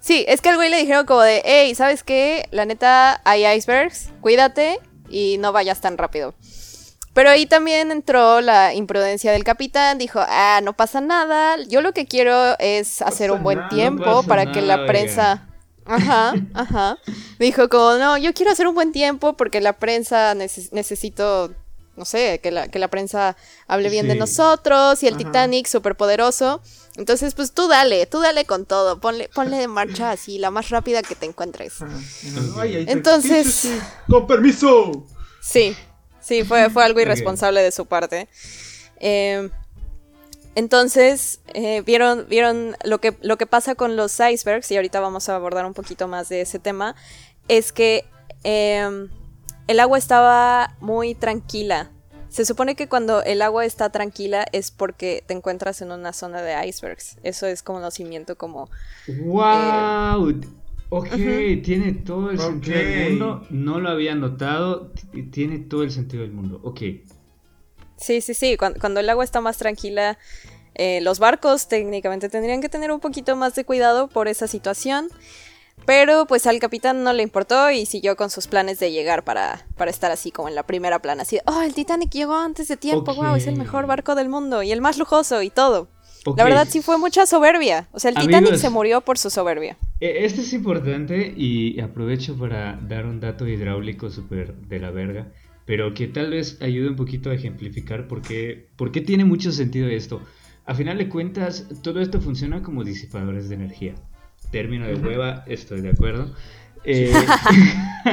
[0.00, 2.46] Sí, es que al güey le dijeron como de, hey, ¿sabes qué?
[2.50, 6.34] La neta, hay icebergs, cuídate y no vayas tan rápido.
[7.14, 11.92] Pero ahí también entró la imprudencia del capitán, dijo, ah, no pasa nada, yo lo
[11.92, 15.48] que quiero es hacer un buen nada, tiempo para que la prensa...
[15.86, 16.98] Ajá, ajá.
[17.38, 21.52] Dijo como, no, yo quiero hacer un buen tiempo porque la prensa neces- necesito,
[21.96, 23.36] no sé, que la, que la prensa
[23.68, 25.24] hable bien de nosotros y el Ajá.
[25.24, 26.62] Titanic súper poderoso.
[26.96, 30.70] Entonces, pues tú dale, tú dale con todo, ponle, ponle de marcha así, la más
[30.70, 31.74] rápida que te encuentres.
[32.86, 33.68] Entonces-.
[34.08, 35.06] Con permiso.
[35.42, 35.76] Sí,
[36.24, 38.28] sí, fue, fue algo irresponsable de su parte.
[38.98, 39.50] Eh,
[40.54, 45.28] entonces, eh, vieron, vieron lo que, lo que pasa con los icebergs, y ahorita vamos
[45.28, 46.94] a abordar un poquito más de ese tema,
[47.48, 48.04] es que
[48.44, 49.08] eh,
[49.66, 51.90] el agua estaba muy tranquila.
[52.28, 56.42] Se supone que cuando el agua está tranquila es porque te encuentras en una zona
[56.42, 57.16] de icebergs.
[57.22, 58.68] Eso es como conocimiento como...
[59.06, 60.40] ¡Wow!
[60.96, 61.08] Ok,
[61.64, 63.46] tiene todo el sentido del mundo.
[63.50, 64.92] No lo había notado.
[65.32, 66.60] Tiene todo el sentido del mundo.
[66.62, 66.80] Ok.
[67.96, 68.56] Sí, sí, sí.
[68.56, 70.18] Cuando, el agua está más tranquila,
[70.76, 75.08] eh, los barcos técnicamente tendrían que tener un poquito más de cuidado por esa situación.
[75.84, 79.66] Pero pues al capitán no le importó y siguió con sus planes de llegar para,
[79.76, 81.22] para estar así como en la primera plana.
[81.22, 84.62] Así, oh, el Titanic llegó antes de tiempo, wow, es el mejor barco del mundo
[84.62, 85.88] y el más lujoso y todo.
[86.36, 87.88] La verdad sí fue mucha soberbia.
[87.92, 89.76] O sea, el Titanic se murió por su soberbia.
[90.06, 95.32] Este es importante y aprovecho para dar un dato hidráulico súper de la verga,
[95.64, 99.50] pero que tal vez ayude un poquito a ejemplificar por qué, por qué tiene mucho
[99.50, 100.20] sentido esto.
[100.66, 103.94] A final de cuentas, todo esto funciona como disipadores de energía.
[104.50, 106.34] Término de hueva, estoy de acuerdo.
[106.84, 107.10] Eh,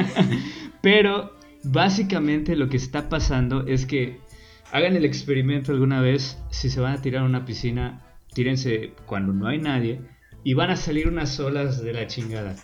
[0.80, 4.16] pero básicamente lo que está pasando es que
[4.72, 8.02] hagan el experimento alguna vez, si se van a tirar a una piscina,
[8.32, 10.00] tírense cuando no hay nadie
[10.44, 12.56] y van a salir unas olas de la chingada.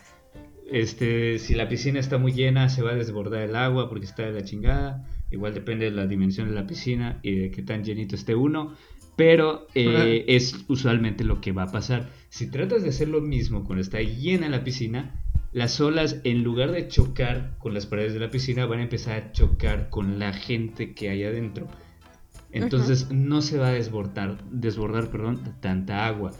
[0.71, 4.25] Este, si la piscina está muy llena, se va a desbordar el agua porque está
[4.25, 5.07] de la chingada.
[5.31, 8.75] Igual depende de la dimensión de la piscina y de qué tan llenito esté uno.
[9.17, 12.09] Pero eh, es usualmente lo que va a pasar.
[12.29, 16.71] Si tratas de hacer lo mismo cuando está llena la piscina, las olas en lugar
[16.71, 20.33] de chocar con las paredes de la piscina van a empezar a chocar con la
[20.33, 21.67] gente que hay adentro.
[22.53, 26.33] Entonces no se va a desbordar, desbordar perdón, tanta agua.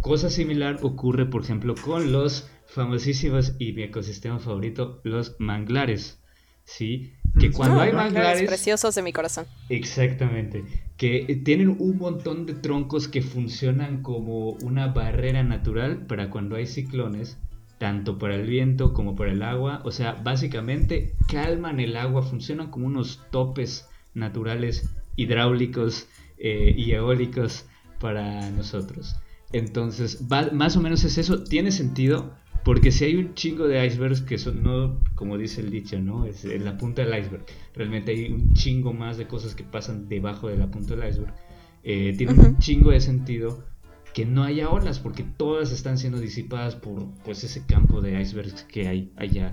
[0.00, 6.20] Cosa similar ocurre, por ejemplo, con los famosísimos y mi ecosistema favorito, los manglares.
[6.64, 7.14] ¿Sí?
[7.40, 8.46] Que cuando hay manglares...
[8.46, 9.46] Preciosos de mi corazón.
[9.70, 10.64] Exactamente.
[10.96, 16.66] Que tienen un montón de troncos que funcionan como una barrera natural para cuando hay
[16.66, 17.38] ciclones,
[17.78, 19.80] tanto para el viento como para el agua.
[19.84, 26.06] O sea, básicamente calman el agua, funcionan como unos topes naturales hidráulicos
[26.38, 27.64] eh, y eólicos
[27.98, 29.16] para nosotros.
[29.52, 31.44] Entonces, más o menos es eso.
[31.44, 32.34] Tiene sentido
[32.64, 36.26] porque si hay un chingo de icebergs que son, no, como dice el dicho, ¿no?
[36.26, 37.46] Es en la punta del iceberg.
[37.74, 41.34] Realmente hay un chingo más de cosas que pasan debajo de la punta del iceberg.
[41.82, 43.64] Eh, tiene un chingo de sentido
[44.12, 48.64] que no haya olas porque todas están siendo disipadas por pues ese campo de icebergs
[48.64, 49.52] que hay allá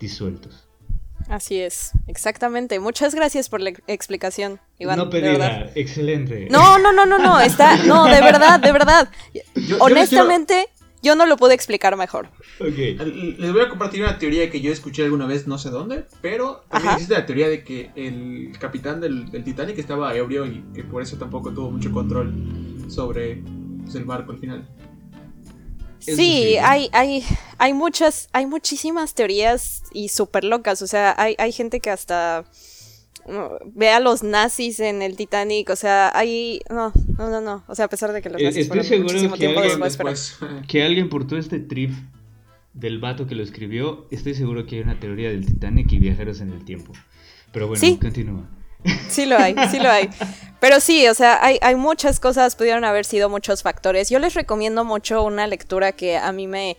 [0.00, 0.68] disueltos.
[1.28, 2.78] Así es, exactamente.
[2.80, 4.98] Muchas gracias por la explicación, Iván.
[4.98, 6.48] No pedida, excelente.
[6.50, 9.08] No, no, no, no, no, está, no, de verdad, de verdad.
[9.80, 10.68] Honestamente,
[11.02, 12.28] yo, no lo pude explicar mejor.
[12.60, 12.94] Okay.
[13.38, 16.64] Les voy a compartir una teoría que yo escuché alguna vez, no sé dónde, pero
[16.68, 21.02] también existe la teoría de que el capitán del, Titanic estaba ebrio y que por
[21.02, 22.32] eso tampoco tuvo mucho control
[22.88, 23.42] sobre
[23.82, 24.68] pues, el barco al final.
[26.04, 27.24] Sí, hay, hay,
[27.58, 30.82] hay muchas, hay muchísimas teorías y súper locas.
[30.82, 32.44] O sea, hay, hay gente que hasta
[33.66, 35.70] ve a los nazis en el Titanic.
[35.70, 36.60] O sea, hay.
[36.70, 37.64] No, no, no, no.
[37.66, 40.38] O sea, a pesar de que los eh, nazis Estoy seguro muchísimo que alguien, después,
[40.68, 41.92] Que alguien por todo este trip
[42.72, 46.40] del vato que lo escribió, estoy seguro que hay una teoría del Titanic y viajeros
[46.40, 46.92] en el tiempo.
[47.52, 48.50] Pero bueno, continúa.
[49.08, 50.10] Sí lo hay, sí lo hay.
[50.60, 54.08] Pero sí, o sea, hay, hay, muchas cosas, pudieron haber sido muchos factores.
[54.08, 56.76] Yo les recomiendo mucho una lectura que a mí me,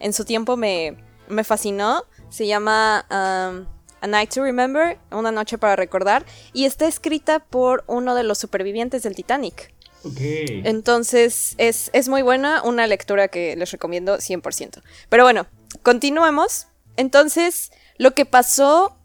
[0.00, 0.96] en su tiempo me,
[1.28, 2.04] me fascinó.
[2.30, 3.66] Se llama um,
[4.00, 8.38] A Night to Remember, Una Noche para Recordar, y está escrita por uno de los
[8.38, 9.72] supervivientes del Titanic.
[10.02, 10.62] Okay.
[10.64, 14.82] Entonces, es, es muy buena, una lectura que les recomiendo 100%.
[15.08, 15.46] Pero bueno,
[15.82, 16.68] continuemos.
[16.96, 18.96] Entonces, lo que pasó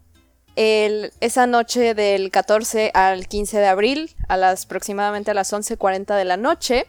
[0.56, 6.24] esa noche del 14 al 15 de abril, a las aproximadamente a las 11.40 de
[6.24, 6.86] la noche,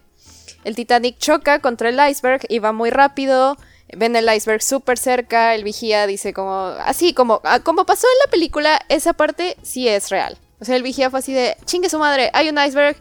[0.63, 3.57] el Titanic choca contra el iceberg y va muy rápido.
[3.95, 8.25] Ven el iceberg súper cerca, el vigía dice como, así como, ah, como pasó en
[8.25, 10.37] la película, esa parte sí es real.
[10.59, 12.97] O sea, el vigía fue así de, chingue su madre, hay un iceberg,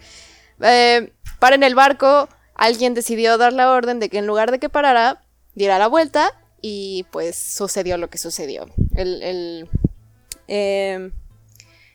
[0.60, 4.68] eh, en el barco, alguien decidió dar la orden de que en lugar de que
[4.68, 5.22] parara,
[5.54, 8.66] diera la vuelta y pues sucedió lo que sucedió.
[8.94, 9.68] el,
[10.54, 11.12] Em,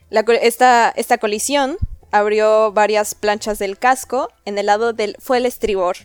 [0.10, 1.78] esta, esta colisión
[2.10, 5.15] abrió varias planchas del casco en el lado del...
[5.20, 5.98] fue el estribor.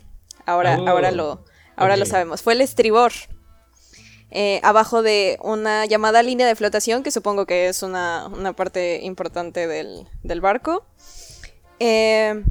[0.45, 1.43] Ahora, oh, ahora, lo,
[1.77, 2.43] ahora lo sabemos.
[2.43, 3.13] Fue el estribor.
[4.31, 9.67] Eh, abajo de una llamada línea de flotación, que supongo que es una, parte importante
[9.67, 10.85] del, barco.
[11.79, 12.45] Em,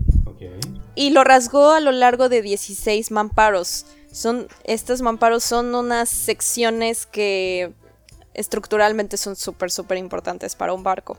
[0.95, 3.85] y lo rasgó a lo largo de 16 mamparos.
[4.11, 7.75] Son, estos mamparos son unas secciones que
[8.33, 11.17] estructuralmente son súper, súper importantes para un barco.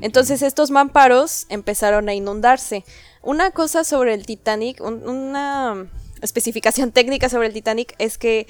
[0.00, 2.84] Entonces estos mamparos empezaron a inundarse.
[3.22, 5.90] Una cosa sobre el Titanic, una
[6.22, 8.46] especificación técnica sobre el Titanic es que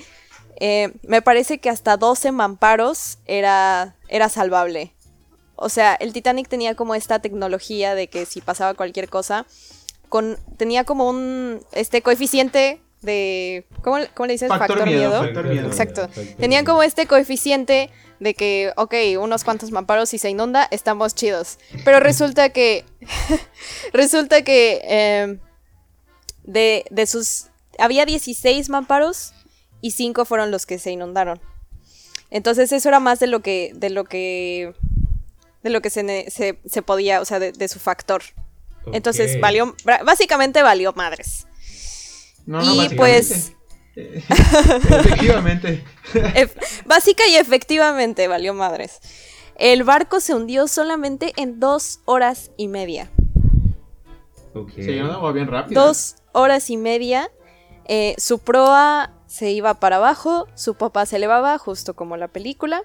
[0.57, 4.94] eh, me parece que hasta 12 mamparos era, era salvable.
[5.57, 9.46] O sea, el Titanic tenía como esta tecnología de que si pasaba cualquier cosa,
[10.09, 14.48] con, tenía como un este coeficiente de ¿cómo, cómo le dices?
[14.48, 15.66] Factor miedo, factor miedo.
[15.66, 16.02] Exacto.
[16.02, 21.14] Factor Tenían como este coeficiente de que, ok, unos cuantos mamparos y se inunda, estamos
[21.14, 21.58] chidos.
[21.84, 22.84] Pero resulta que,
[23.92, 25.38] resulta que eh,
[26.44, 27.46] de, de sus,
[27.78, 29.32] había 16 mamparos
[29.80, 31.40] y 5 fueron los que se inundaron.
[32.30, 34.74] Entonces eso era más de lo que, de lo que,
[35.62, 38.22] de lo que se, se, se podía, o sea, de, de su factor.
[38.92, 41.46] Entonces valió, básicamente valió madres.
[42.46, 43.53] No, y pues,
[43.96, 45.85] Eh, Efectivamente.
[46.14, 49.00] Ef- básica y efectivamente valió madres.
[49.57, 53.11] El barco se hundió solamente en dos horas y media.
[54.55, 54.70] Ok.
[54.76, 55.85] Se llamaba bien rápido.
[55.87, 57.31] Dos horas y media.
[57.87, 62.83] eh, su proa se iba para abajo, su popa se elevaba, justo como la película.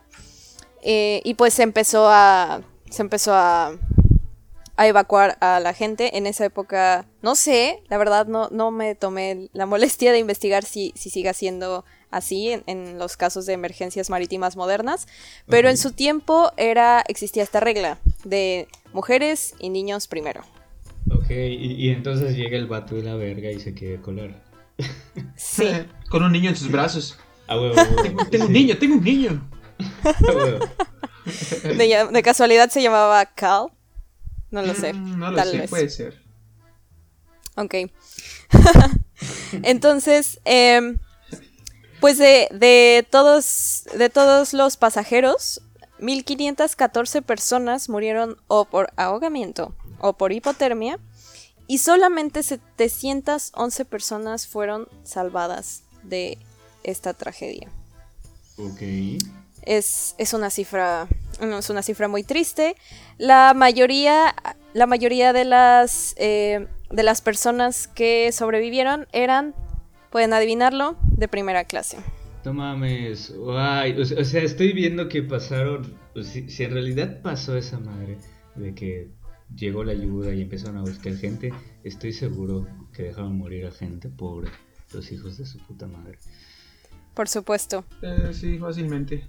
[0.82, 2.62] eh, y pues se empezó a.
[2.90, 3.72] Se empezó a.
[4.78, 6.18] a evacuar a la gente.
[6.18, 7.06] En esa época.
[7.22, 11.34] No sé, la verdad no, no me tomé la molestia de investigar si, si siga
[11.34, 15.08] siendo así en, en los casos de emergencias marítimas modernas.
[15.48, 17.04] Pero en su tiempo era.
[17.08, 20.42] existía esta regla de mujeres y niños primero.
[21.12, 24.44] Ok, y, y entonces llega el vato de la verga y se quiere colar.
[25.36, 25.68] Sí.
[26.10, 27.18] Con un niño en sus brazos.
[27.48, 29.50] A huevo, a huevo, Tengo, tengo un niño, tengo un niño.
[30.04, 30.66] a huevo.
[31.64, 33.68] De, de casualidad se llamaba Cal.
[34.56, 34.94] No lo sé.
[34.94, 35.70] Mm, no lo tal sé, vez.
[35.70, 36.22] puede ser.
[37.58, 37.76] Ok.
[39.64, 40.98] Entonces, em,
[42.00, 45.62] pues de, de todos, de todos los pasajeros,
[46.00, 51.00] 1514 personas murieron o por ahogamiento o por hipotermia
[51.68, 56.38] y solamente 711 personas fueron salvadas de
[56.84, 57.70] esta tragedia.
[58.58, 58.82] Ok.
[59.66, 61.08] Es, es una cifra.
[61.42, 62.76] es una cifra muy triste.
[63.18, 64.36] La mayoría.
[64.74, 66.14] La mayoría de las.
[66.18, 69.54] eh, de las personas que sobrevivieron eran.
[70.12, 70.96] Pueden adivinarlo.
[71.02, 71.98] De primera clase.
[72.44, 73.34] No mames.
[73.36, 74.00] Guay.
[74.00, 75.94] O, sea- estoy viendo que pasaron.
[76.16, 78.18] o Si, si en realidad pasó esa madre
[78.56, 79.10] de que
[79.56, 81.52] llegó la ayuda y empezaron a buscar gente,
[81.84, 84.50] estoy seguro que dejaron morir a gente, pobre.
[84.94, 86.20] Los hijos de su puta madre.
[87.16, 87.84] Por supuesto.
[88.02, 89.28] Eh, sí, fácilmente.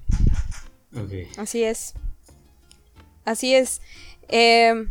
[1.38, 1.94] Así es.
[3.25, 3.81] Así es.
[4.29, 4.87] Eh,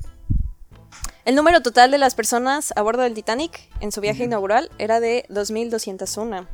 [1.26, 5.00] el número total de las personas a bordo del Titanic en su viaje inaugural era
[5.00, 6.48] de 2.201.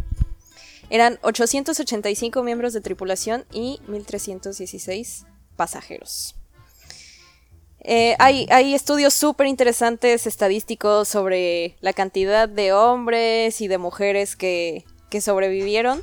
[0.89, 5.25] Eran 885 miembros de tripulación y 1.316
[5.55, 6.35] pasajeros.
[7.83, 14.35] Eh, hay, hay estudios súper interesantes estadísticos sobre la cantidad de hombres y de mujeres
[14.35, 16.01] que, que sobrevivieron.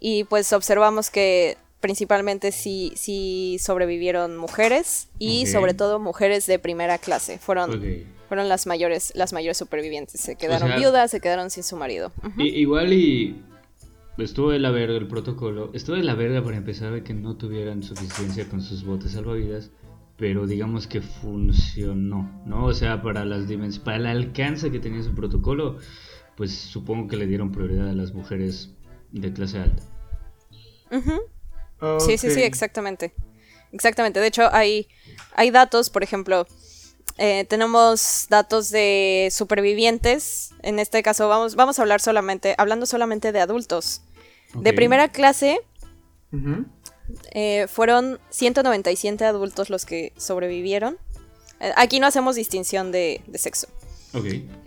[0.00, 6.98] Y pues observamos que principalmente sí, sí sobrevivieron mujeres y sobre todo mujeres de primera
[6.98, 7.38] clase.
[7.38, 7.82] Fueron,
[8.28, 10.20] fueron las mayores, las mayores supervivientes.
[10.20, 12.12] Se quedaron sea- viudas, se quedaron sin su marido.
[12.38, 13.42] Igual y
[14.18, 15.70] estuvo de la verga el protocolo.
[15.72, 19.70] Estuvo de la verga para empezar de que no tuvieran suficiencia con sus botes salvavidas.
[20.16, 22.66] Pero digamos que funcionó, ¿no?
[22.66, 23.46] O sea, para las
[23.78, 25.78] para el alcance que tenía su protocolo,
[26.36, 28.74] pues supongo que le dieron prioridad a las mujeres
[29.12, 29.82] de clase alta.
[32.00, 33.14] Sí, sí, sí, exactamente.
[33.72, 34.20] Exactamente.
[34.20, 34.88] De hecho, hay,
[35.34, 36.46] hay datos, por ejemplo,
[37.18, 40.50] eh, tenemos datos de supervivientes.
[40.62, 44.02] En este caso, vamos, vamos a hablar solamente, hablando solamente de adultos.
[44.54, 45.60] De primera clase,
[47.32, 50.98] eh, fueron 197 adultos los que sobrevivieron.
[51.60, 53.68] Eh, aquí no hacemos distinción de, de sexo.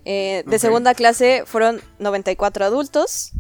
[0.06, 3.34] Eh, de segunda clase fueron 94 adultos.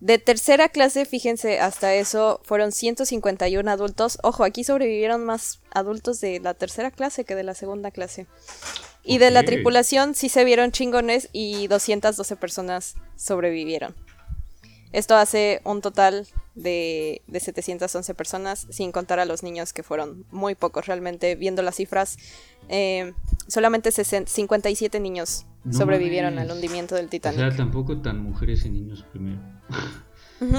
[0.00, 4.18] De tercera clase, fíjense, hasta eso fueron 151 adultos.
[4.22, 8.26] Ojo, aquí sobrevivieron más adultos de la tercera clase que de la segunda clase.
[9.04, 13.94] Y de la tripulación sí se vieron chingones y 212 personas sobrevivieron.
[14.92, 20.24] Esto hace un total de, de 711 personas, sin contar a los niños que fueron
[20.30, 21.34] muy pocos realmente.
[21.36, 22.16] Viendo las cifras,
[22.68, 23.12] eh,
[23.48, 26.50] solamente 60 57 niños No sobrevivieron mames.
[26.50, 27.38] al hundimiento del O Titanic.
[27.38, 29.40] sea, tampoco tan mujeres y niños primero.
[30.40, 30.58] Ujú,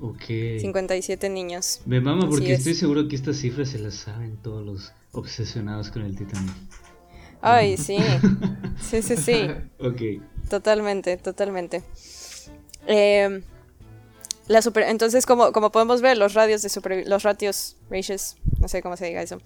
[0.00, 0.24] Ok.
[0.60, 1.80] 57 niños.
[1.86, 2.58] Me mama porque es.
[2.58, 6.52] estoy seguro que estas cifras se las saben todos los obsesionados con el Titanic.
[7.40, 7.98] Ay, sí.
[8.80, 9.48] Sí, sí, sí.
[9.80, 10.22] Ok.
[10.48, 11.82] Totalmente, totalmente.
[12.86, 13.42] Eh,
[14.48, 18.68] la super- entonces, como, como podemos ver, los radios de supervi- los ratios, ratios, no
[18.68, 19.38] sé cómo se diga eso,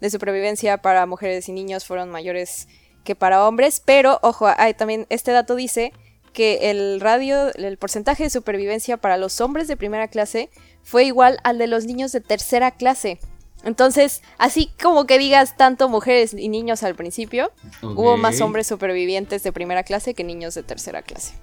[0.00, 2.68] de supervivencia para mujeres y niños fueron mayores
[3.02, 5.92] que para hombres, pero ojo, hay también este dato dice
[6.32, 10.50] que el radio, el porcentaje de supervivencia para los hombres de primera clase
[10.82, 13.18] fue igual al de los niños de tercera clase.
[13.64, 17.52] Entonces, así como que digas tanto mujeres y niños al principio,
[17.82, 21.34] hubo más hombres supervivientes de primera clase que niños de tercera clase.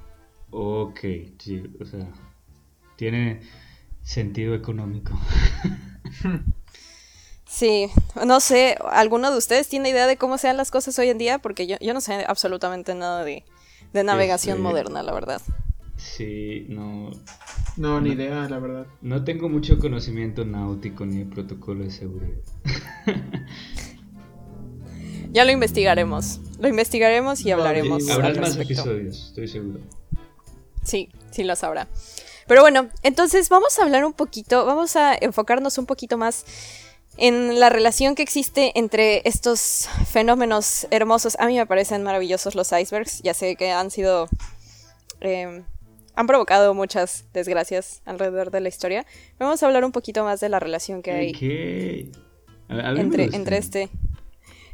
[0.51, 0.99] Ok,
[1.37, 2.07] sí, o sea,
[2.97, 3.41] tiene
[4.03, 5.13] sentido económico.
[7.51, 7.89] Sí,
[8.27, 11.39] no sé, ¿alguno de ustedes tiene idea de cómo sean las cosas hoy en día?
[11.39, 13.43] Porque yo, yo no sé absolutamente nada de,
[13.93, 15.41] de navegación Este, moderna, la verdad.
[15.97, 17.11] Sí, no,
[17.77, 18.87] No, ni idea, la verdad.
[19.01, 22.37] no tengo mucho conocimiento náutico ni de protocolo de seguridad.
[25.31, 26.39] Ya lo investigaremos.
[26.59, 28.09] Lo investigaremos y hablaremos.
[28.09, 29.79] Habrá más episodios, estoy seguro.
[30.83, 31.87] Sí, sí lo sabrá.
[32.47, 36.45] Pero bueno, entonces vamos a hablar un poquito, vamos a enfocarnos un poquito más
[37.19, 41.37] en la relación que existe entre estos fenómenos hermosos.
[41.39, 43.21] A mí me parecen maravillosos los icebergs.
[43.21, 44.29] Ya sé que han sido...
[45.21, 45.63] eh,
[46.15, 49.05] han provocado muchas desgracias alrededor de la historia.
[49.39, 52.11] Vamos a hablar un poquito más de la relación que hay
[52.67, 53.89] entre, entre este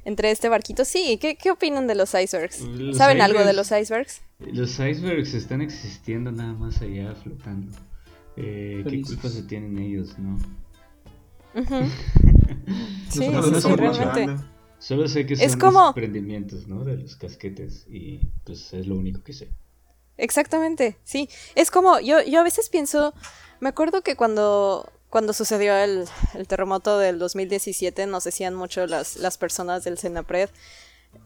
[0.06, 0.86] entre este barquito.
[0.86, 2.62] Sí, ¿qué, qué opinan de los icebergs?
[2.62, 4.22] Los ¿Saben algo de los icebergs?
[4.39, 7.78] Los icebergs están existiendo nada más allá flotando.
[8.38, 10.38] Eh, ¿Qué culpa se tienen ellos, no?
[11.56, 11.76] Ujú.
[13.10, 14.43] Sí, sí, no sí, estamos realmente.
[14.80, 16.84] Solo sé que son Es como- desprendimientos, ¿no?
[16.84, 19.49] De los casquetes y pues es lo único que sé.
[20.18, 21.30] Exactamente, sí.
[21.56, 23.14] Es como, yo, yo a veces pienso,
[23.60, 29.18] me acuerdo que cuando, cuando sucedió el, el terremoto del 2017 nos decían mucho las,
[29.18, 30.49] las personas del Senapred,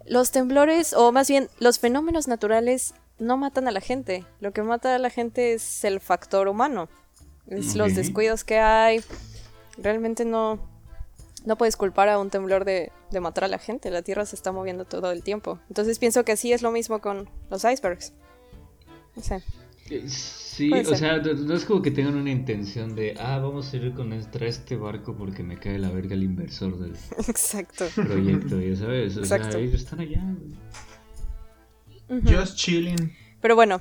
[0.06, 4.62] los temblores, o más bien los fenómenos naturales no matan a la gente, lo que
[4.64, 6.88] mata a la gente es el factor humano,
[7.48, 9.02] es los descuidos que hay,
[9.82, 10.60] realmente no,
[11.46, 14.36] no puedes culpar a un temblor de, de matar a la gente, la Tierra se
[14.36, 18.14] está moviendo todo el tiempo, entonces pienso que sí es lo mismo con los icebergs.
[19.16, 19.44] No sé.
[19.90, 20.06] Eh,
[20.60, 20.98] Sí, Puede o ser.
[20.98, 24.46] sea, no es como que tengan una intención de, ah, vamos a ir con este,
[24.46, 26.98] este barco porque me cae la verga el inversor del
[27.30, 27.86] Exacto.
[27.96, 29.16] proyecto, ya sabes.
[29.16, 29.52] O Exacto.
[29.54, 30.22] sea, ellos están allá.
[32.26, 33.16] Just chilling.
[33.42, 33.80] Pero bueno,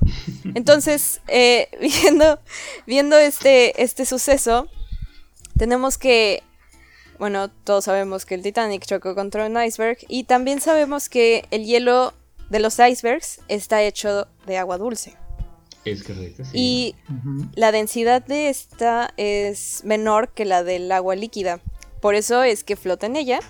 [0.55, 1.67] entonces, eh,
[2.01, 2.39] viendo,
[2.87, 4.69] viendo este, este suceso,
[5.59, 6.41] tenemos que,
[7.19, 11.65] bueno, todos sabemos que el Titanic chocó contra un iceberg y también sabemos que el
[11.65, 12.13] hielo
[12.49, 15.15] de los icebergs está hecho de agua dulce.
[15.83, 16.51] Es correcto, sí.
[16.53, 16.95] Y
[17.55, 21.59] la densidad de esta es menor que la del agua líquida.
[22.01, 23.41] Por eso es que flota en ella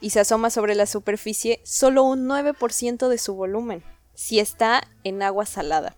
[0.00, 3.82] y se asoma sobre la superficie solo un 9% de su volumen,
[4.14, 5.96] si está en agua salada.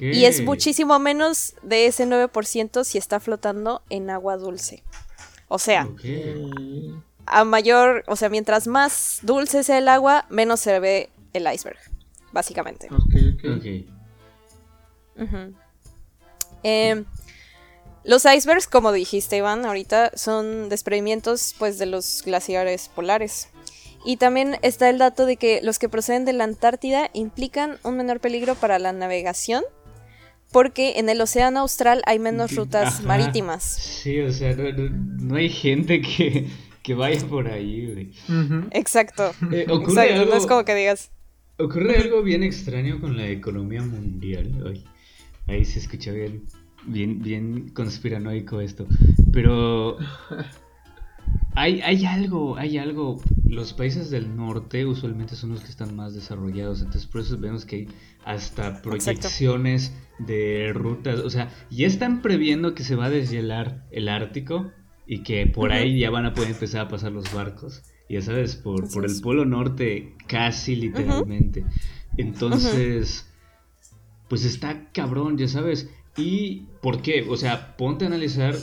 [0.00, 4.82] Y es muchísimo menos de ese 9% si está flotando en agua dulce.
[5.48, 5.88] O sea,
[7.26, 11.78] a mayor, o sea, mientras más dulce sea el agua, menos se ve el iceberg,
[12.32, 12.88] básicamente.
[16.62, 17.04] Em,
[18.04, 23.48] los icebergs, como dijiste Iván, ahorita son desprendimientos pues de los glaciares polares.
[24.04, 27.96] Y también está el dato de que los que proceden de la Antártida implican un
[27.96, 29.62] menor peligro para la navegación
[30.50, 33.02] porque en el océano austral hay menos rutas Ajá.
[33.04, 33.62] marítimas.
[33.64, 36.46] Sí, o sea, no, no- no hay gente que,
[36.82, 38.12] que vaya por ahí, güey.
[38.72, 39.32] Exacto.
[39.50, 41.10] Eh, ocurre Exacto, algo, no es como que digas.
[41.58, 44.62] ocurre algo bien extraño con la economía mundial.
[44.68, 44.84] Ay,
[45.46, 46.42] ahí se escucha bien,
[46.84, 48.86] bien, bien conspiranoico esto.
[49.32, 49.96] Pero
[51.54, 53.20] hay, hay algo, hay algo.
[53.44, 56.80] Los países del norte usualmente son los que están más desarrollados.
[56.80, 57.88] Entonces por eso vemos que hay
[58.24, 61.20] hasta proyecciones de rutas.
[61.20, 64.70] O sea, ya están previendo que se va a deshielar el Ártico
[65.06, 67.82] y que por ahí ya van a poder empezar a pasar los barcos.
[68.08, 71.64] Ya sabes, por, por el polo norte, casi literalmente.
[72.16, 73.30] Entonces,
[74.28, 75.90] pues está cabrón, ya sabes.
[76.16, 77.26] ¿Y por qué?
[77.28, 78.54] O sea, ponte a analizar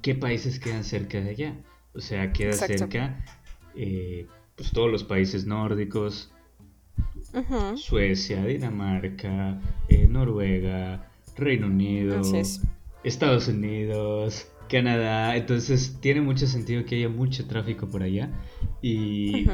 [0.00, 1.56] qué países quedan cerca de allá.
[1.94, 2.78] O sea, queda Exacto.
[2.78, 3.24] cerca,
[3.74, 4.26] eh,
[4.56, 6.30] pues todos los países nórdicos,
[7.76, 12.20] Suecia, Dinamarca, eh, Noruega, Reino Unido.
[13.04, 15.36] Estados Unidos, Canadá.
[15.36, 18.30] Entonces tiene mucho sentido que haya mucho tráfico por allá.
[18.80, 19.46] Y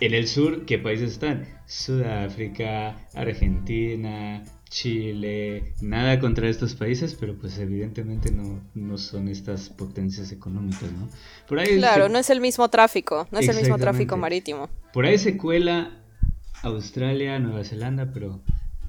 [0.00, 1.46] en el sur, ¿qué países están?
[1.66, 5.72] Sudáfrica, Argentina, Chile.
[5.80, 11.08] Nada contra estos países, pero pues evidentemente no, no son estas potencias económicas, ¿no?
[11.48, 14.68] Por ahí Claro, se- no es el mismo tráfico, no es el mismo tráfico marítimo.
[14.92, 16.02] por ahí se cuela
[16.62, 18.40] Australia, Nueva Zelanda, pero,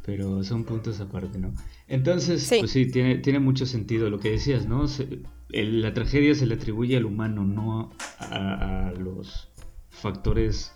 [0.05, 1.53] pero son puntos aparte, ¿no?
[1.87, 2.57] Entonces, Sí.
[2.59, 4.87] pues sí, tiene, tiene mucho sentido lo que decías, ¿no?
[4.87, 5.19] Se-
[5.51, 9.47] el- la tragedia se le atribuye al humano, no a, a los
[9.89, 10.71] factores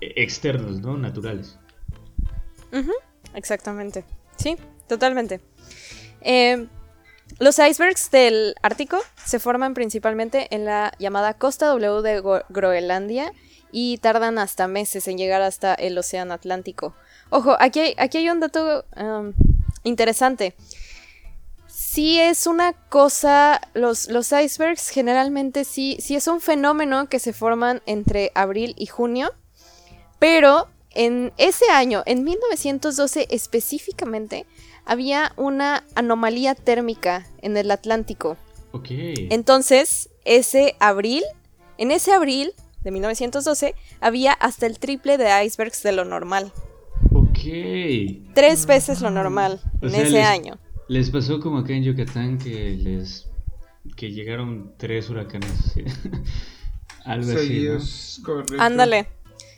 [0.00, 0.96] e- externos, ¿no?
[0.98, 1.58] Naturales.
[3.36, 4.04] Exactamente.
[4.36, 4.56] Sí,
[4.88, 5.40] totalmente.
[6.22, 6.66] Eh,
[7.38, 13.32] los icebergs del Ártico se forman principalmente en la llamada Costa W de Groenlandia
[13.70, 16.94] y tardan hasta meses en llegar hasta el Océano Atlántico.
[17.30, 19.34] Ojo, aquí hay, aquí hay un dato um,
[19.82, 20.54] interesante.
[21.66, 27.32] Sí es una cosa, los, los icebergs generalmente sí, sí es un fenómeno que se
[27.32, 29.34] forman entre abril y junio,
[30.18, 34.46] pero en ese año, en 1912 específicamente,
[34.84, 38.36] había una anomalía térmica en el Atlántico.
[38.72, 38.88] Ok.
[39.30, 41.22] Entonces, ese abril,
[41.78, 46.52] en ese abril de 1912, había hasta el triple de icebergs de lo normal.
[47.12, 47.38] Ok.
[48.34, 50.58] Tres veces lo normal O en sea, ese les- año.
[50.88, 53.26] Les pasó como acá en Yucatán que les
[53.96, 55.50] que llegaron tres huracanes.
[57.04, 57.38] Algo así, ¿no?
[57.40, 58.56] Seguidos, correcto.
[58.58, 59.08] Ándale.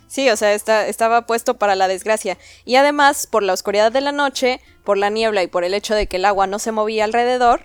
[0.09, 2.39] Sí, o sea, está- estaba puesto para la desgracia.
[2.65, 5.95] Y además, por la oscuridad de la noche, por la niebla y por el hecho
[5.95, 7.61] de que el agua no se movía alrededor,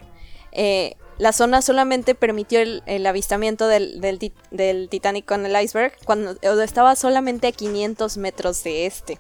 [0.52, 5.62] eh, la zona solamente permitió el, el avistamiento del, del ti- del Titanic con el
[5.64, 9.20] iceberg cuando estaba solamente a 500 metros de este.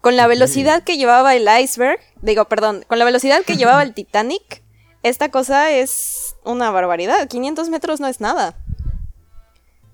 [0.00, 3.94] Con la velocidad que llevaba el iceberg, digo, perdón, con la velocidad que llevaba el
[3.94, 4.62] Titanic,
[5.02, 7.28] esta cosa es una barbaridad.
[7.28, 8.56] 500 metros no es nada.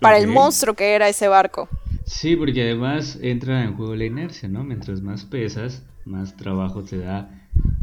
[0.01, 1.69] Para el monstruo que era ese barco.
[2.07, 4.63] Sí, porque además entra en juego la inercia, ¿no?
[4.65, 7.31] Mientras más pesas, más trabajo te da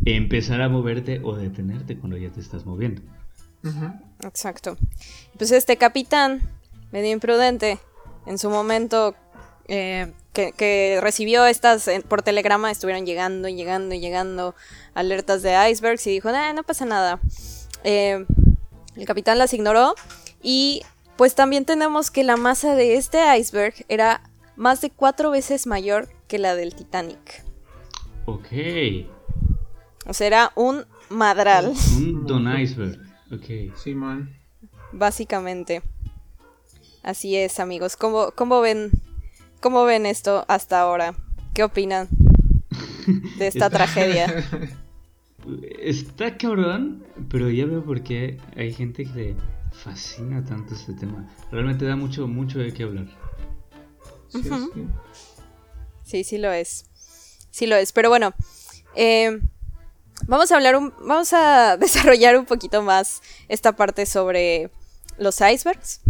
[0.06, 3.02] empezar a moverte o detenerte cuando ya te estás moviendo.
[4.24, 4.78] Exacto.
[5.38, 6.42] Pues este capitán,
[6.92, 7.80] medio imprudente,
[8.26, 9.16] en su momento
[9.68, 14.56] eh, que, recibió estas eh, por telegrama, estuvieron llegando y llegando y llegando
[14.94, 17.20] alertas de icebergs y dijo, "Nah, no pasa nada.
[17.84, 18.26] Eh,
[18.96, 19.96] el capitán las ignoró
[20.42, 20.82] y
[21.22, 24.24] pues también tenemos que la masa de este iceberg era
[24.56, 27.44] más de cuatro veces mayor que la del Titanic.
[28.26, 28.48] Ok.
[30.08, 33.00] O sea, era un madral, Un Don Iceberg.
[33.32, 33.78] Ok.
[33.78, 34.36] Simón.
[34.94, 35.84] básicamente.
[37.04, 37.98] Así es, amigos.
[37.98, 38.90] ¿Cómo, cómo ven,
[39.60, 41.14] cómo ven esto hasta ahora?
[41.54, 42.08] ¿Qué opinan
[43.38, 44.44] de esta tragedia?
[45.80, 49.36] Está cabrón, pero ya veo por qué hay gente que le
[49.72, 51.28] fascina tanto este tema.
[51.52, 53.08] Realmente da mucho, mucho de qué hablar.
[54.30, 54.88] Sí, sí.
[56.04, 56.86] Sí, sí lo es.
[57.50, 57.92] Sí lo es.
[57.92, 58.34] Pero bueno,
[58.96, 59.40] eh,
[60.28, 64.72] vamos a hablar un, vamos a desarrollar un poquito más esta parte sobre
[65.18, 66.02] los icebergs.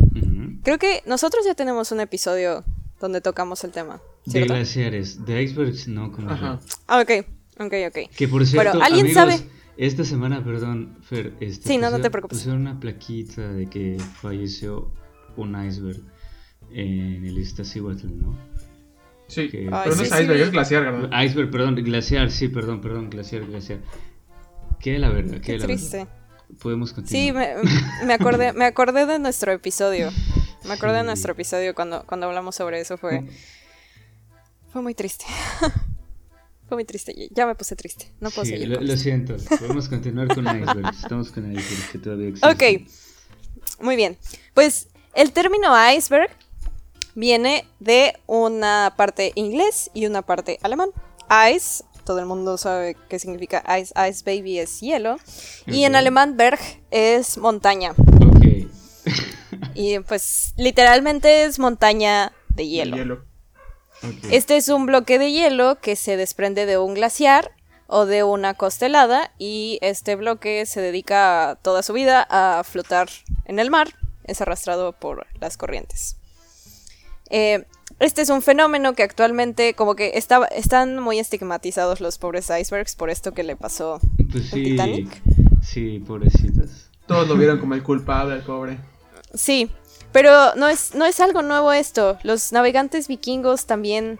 [0.64, 2.64] Creo que nosotros ya tenemos un episodio
[3.00, 4.02] donde tocamos el tema.
[4.26, 6.60] De glaciares, de icebergs no como Ajá.
[6.88, 7.26] Ah, ok,
[7.60, 8.16] ok, ok.
[8.16, 9.50] Que por cierto, Bueno, ¿alguien amigos, sabe?
[9.86, 12.38] Esta semana, perdón, Fer, este, Sí, no, no te pusieron- preocupes.
[12.40, 14.92] Pusieron una plaquita de que falleció
[15.38, 16.02] un iceberg
[16.72, 18.38] en el Iztaccíhuatl, ¿no?
[19.28, 21.24] Sí, Que- pero no sí, es sí, iceberg, es glaciar, ¿verdad?
[21.24, 23.80] Iceberg, perdón, glaciar, sí, perdón, perdón, glaciar, glaciar.
[24.80, 25.98] Qué la verdad, qué, Qué la triste.
[26.00, 26.14] verdad.
[26.62, 27.34] Podemos Sí, continuar.
[28.02, 30.10] me, me acordé, me acordé de nuestro episodio.
[30.66, 31.06] Me acordé de Sí.
[31.08, 32.98] nuestro episodio cuando, cuando hablamos sobre eso.
[32.98, 33.24] Fue,
[34.72, 35.26] fue muy triste.
[36.72, 37.14] fue muy triste.
[37.32, 38.10] Ya me puse triste.
[38.22, 38.70] No puedo Sí, seguir.
[38.70, 41.00] lo, lo siento, podemos continuar con icebergs.
[41.04, 42.50] Estamos con icebergs que todavía existen.
[42.50, 44.18] Ok, muy bien.
[44.54, 46.30] Pues el término iceberg
[47.14, 50.92] viene de una parte inglés y una parte alemán.
[51.54, 53.94] Ice, todo el mundo sabe qué significa ice.
[54.10, 55.18] Ice baby es hielo.
[55.68, 56.60] Y en alemán berg
[56.90, 57.92] es montaña.
[57.92, 58.46] Ok.
[59.76, 62.96] Y pues literalmente es montaña de El hielo.
[62.96, 63.31] hielo.
[64.30, 67.52] Este es un bloque de hielo que se desprende de un glaciar
[67.88, 73.10] o de una costa helada y este bloque se dedica toda su vida a flotar
[73.46, 73.90] en el mar,
[74.24, 76.16] es arrastrado por las corrientes.
[77.30, 77.66] Eh,
[78.00, 82.96] este es un fenómeno que actualmente como que está- están muy estigmatizados los pobres icebergs
[82.96, 84.00] por esto que le pasó
[84.32, 85.22] Pues ¿El sí, Titanic?
[85.62, 86.90] sí, pobrecitas.
[87.08, 88.78] Todos lo vieron como el culpable, el pobre.
[89.34, 89.70] Sí,
[90.12, 92.18] pero no es, no es algo nuevo esto.
[92.24, 94.20] Los navegantes vikingos también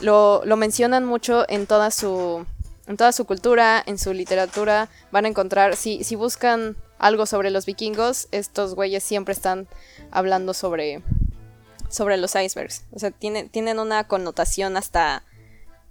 [0.00, 2.46] lo, lo mencionan mucho en toda su.
[2.88, 7.50] En toda su cultura, en su literatura, van a encontrar, si, si buscan algo sobre
[7.50, 9.68] los vikingos, estos güeyes siempre están
[10.10, 11.00] hablando sobre,
[11.88, 12.82] sobre los icebergs.
[12.92, 15.22] O sea, tienen, tienen una connotación hasta,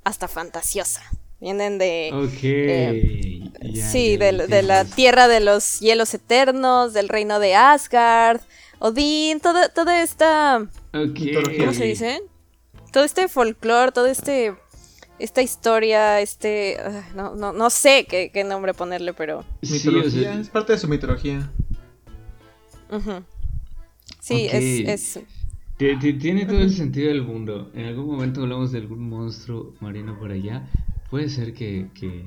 [0.04, 1.02] hasta fantasiosa.
[1.40, 2.12] Vienen de...
[2.14, 3.64] Ok.
[3.74, 8.42] ya, sí, de, de la tierra de los hielos eternos, del reino de Asgard,
[8.82, 10.58] Odín, toda, toda esta...
[10.94, 11.20] Ok.
[11.60, 12.22] ¿Cómo se dice?
[12.92, 14.56] Todo este folclore, todo este...
[15.20, 16.78] Esta historia, este...
[16.84, 19.46] ah, no, no, no sé qué, qué nombre ponerle, pero...
[19.62, 21.52] Sí, Mitología, sea, es parte de su mitología.
[22.90, 23.24] ujú.
[24.20, 24.54] Sí, Ok.
[24.56, 25.20] es, es...
[25.78, 27.70] Ti- ti- Tiene todo el sentido del mundo.
[27.76, 30.68] En algún momento hablamos de algún monstruo marino por allá.
[31.12, 32.26] Puede ser que, que,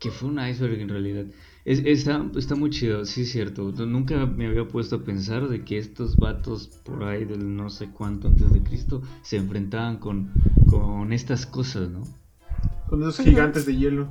[0.00, 1.24] que fue un iceberg en realidad.
[1.66, 3.62] Es- está, está muy chido, sí es cierto.
[3.84, 7.88] Nunca me había puesto a pensar de que estos vatos por ahí del no sé
[7.90, 10.32] cuánto antes de Cristo se enfrentaban con,
[10.70, 12.04] con estas cosas, ¿no?
[12.88, 14.08] Con esos gigantes de hielo.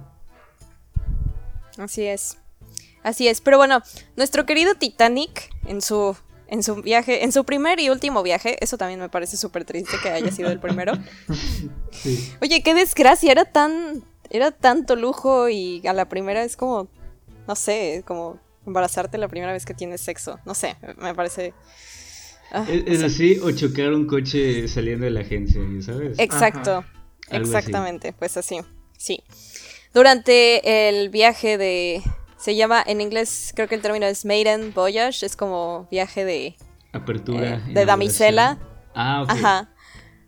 [1.78, 2.38] Así es.
[3.04, 3.40] Así es.
[3.40, 3.82] Pero bueno,
[4.18, 6.16] nuestro querido Titanic en su
[6.48, 9.98] en su viaje, en su primer y último viaje, eso también me parece súper triste
[10.04, 10.94] que haya sido el primero.
[11.92, 12.32] Sí.
[12.42, 16.90] Oye, qué desgracia, era tan era tanto lujo y a la primera es como
[17.48, 20.40] no sé, como embarazarte la primera vez que tienes sexo.
[20.46, 21.54] No sé, me parece
[22.52, 26.18] ah, Es, es así, o chocar un coche saliendo de la agencia, ¿sabes?
[26.20, 26.84] Exacto,
[27.30, 28.60] exactamente, pues así,
[28.98, 29.24] sí.
[29.94, 32.02] Durante el viaje de...
[32.38, 36.56] Se llama, en inglés creo que el término es maiden voyage, es como viaje de,
[36.92, 37.56] Apertura.
[37.56, 38.60] eh, de damisela.
[38.94, 39.30] Ah, ok.
[39.32, 39.74] Ajá.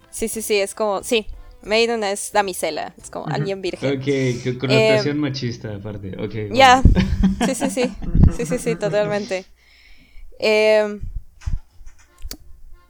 [0.09, 1.27] Sí, sí, sí, es como, sí,
[1.67, 3.99] maiden es damisela, es como alguien virgen.
[3.99, 6.15] Ok, con connotación machista aparte.
[6.17, 6.35] Ok.
[6.35, 6.81] Eh, Ya,
[7.45, 7.91] sí, sí, sí,
[8.35, 9.45] sí, sí, sí, totalmente.
[10.39, 10.99] Eh,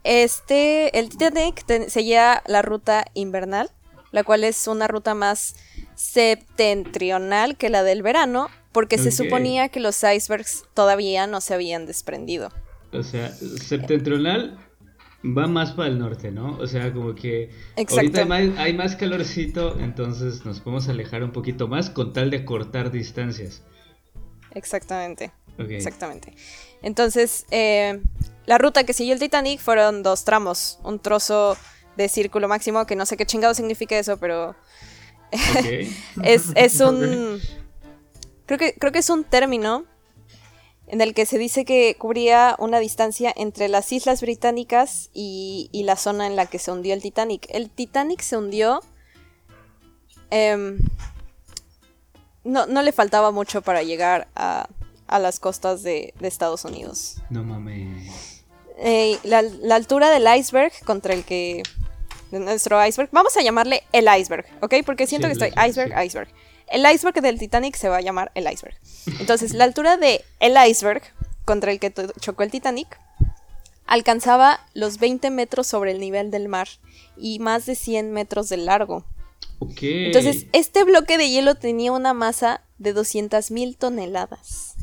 [0.04, 3.70] este, el Titanic ten- seguía la ruta invernal,
[4.12, 5.56] la cual es una ruta más
[5.96, 11.86] septentrional que la del verano, porque se suponía que los icebergs todavía no se habían
[11.86, 12.52] desprendido.
[12.94, 14.58] O sea, septentrional
[15.36, 16.58] va más para el norte, ¿no?
[16.58, 17.96] O sea, como que Exacto.
[17.96, 22.30] ahorita hay más, hay más calorcito, entonces nos podemos alejar un poquito más con tal
[22.30, 23.64] de cortar distancias.
[24.52, 25.32] Exactamente.
[25.58, 26.34] Exactamente.
[26.82, 28.02] Entonces, eh,
[28.46, 30.80] la ruta que siguió el Titanic fueron dos tramos.
[30.84, 31.58] Un trozo
[31.96, 34.52] de círculo máximo, que no sé qué chingado significa eso, pero
[35.32, 35.66] ok.
[36.24, 37.40] es, es un...
[38.46, 39.86] Creo que, creo que es un término
[40.88, 45.84] en el que se dice que cubría una distancia entre las islas británicas y, y
[45.84, 47.46] la zona en la que se hundió el Titanic.
[47.50, 48.82] El Titanic se hundió...
[50.30, 50.80] em,
[52.44, 54.68] no, no le faltaba mucho para llegar a,
[55.08, 57.18] a las costas de, de Estados Unidos.
[57.30, 58.44] No mames.
[58.80, 61.64] Eh, la, la altura del iceberg contra el que...
[62.32, 63.10] de nuestro iceberg.
[63.12, 64.76] Vamos a llamarle el iceberg, ¿ok?
[64.86, 66.06] Porque siento Sí, que estoy iceberg, sí.
[66.06, 66.30] iceberg.
[66.70, 68.78] El iceberg del Titanic se va a llamar el iceberg.
[69.20, 71.02] Entonces, la altura de el iceberg
[71.46, 73.00] contra el que chocó el Titanic
[73.86, 76.68] alcanzaba los 20 metros sobre el nivel del mar
[77.16, 79.06] y más de 100 metros de largo.
[79.60, 79.78] Ok.
[79.82, 84.76] Entonces, este bloque de hielo tenía una masa de 200.000 toneladas.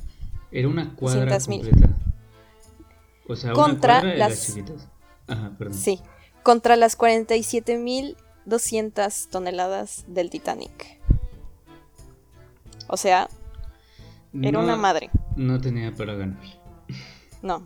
[0.51, 1.71] Era una cuadra 200.000.
[1.71, 1.95] completa.
[3.29, 4.89] O sea, Contra una cuadra de las- las chiquitas.
[5.29, 5.75] Ajá, perdón.
[5.79, 6.01] Sí,
[6.43, 10.99] contra las 47.200 toneladas del Titanic.
[12.89, 13.29] O sea,
[14.41, 15.11] era No- una madre.
[15.37, 16.43] No tenía para ganar.
[17.43, 17.63] No.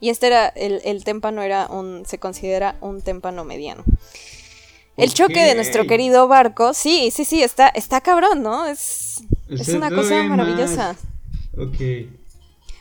[0.00, 3.84] Y este era, el, el témpano era un, se considera un témpano mediano.
[4.96, 8.66] El choque de nuestro querido barco, sí, sí, sí, está, está cabrón, ¿no?
[8.66, 10.94] Es, O es una cosa maravillosa.
[10.94, 10.96] más.
[11.56, 12.10] Ok.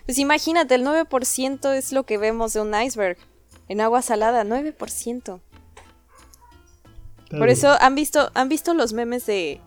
[0.05, 3.17] Pues imagínate, el 9% es lo que vemos de un iceberg
[3.67, 5.39] en agua salada, 9%.
[7.29, 9.59] Por eso han visto, han visto los memes de.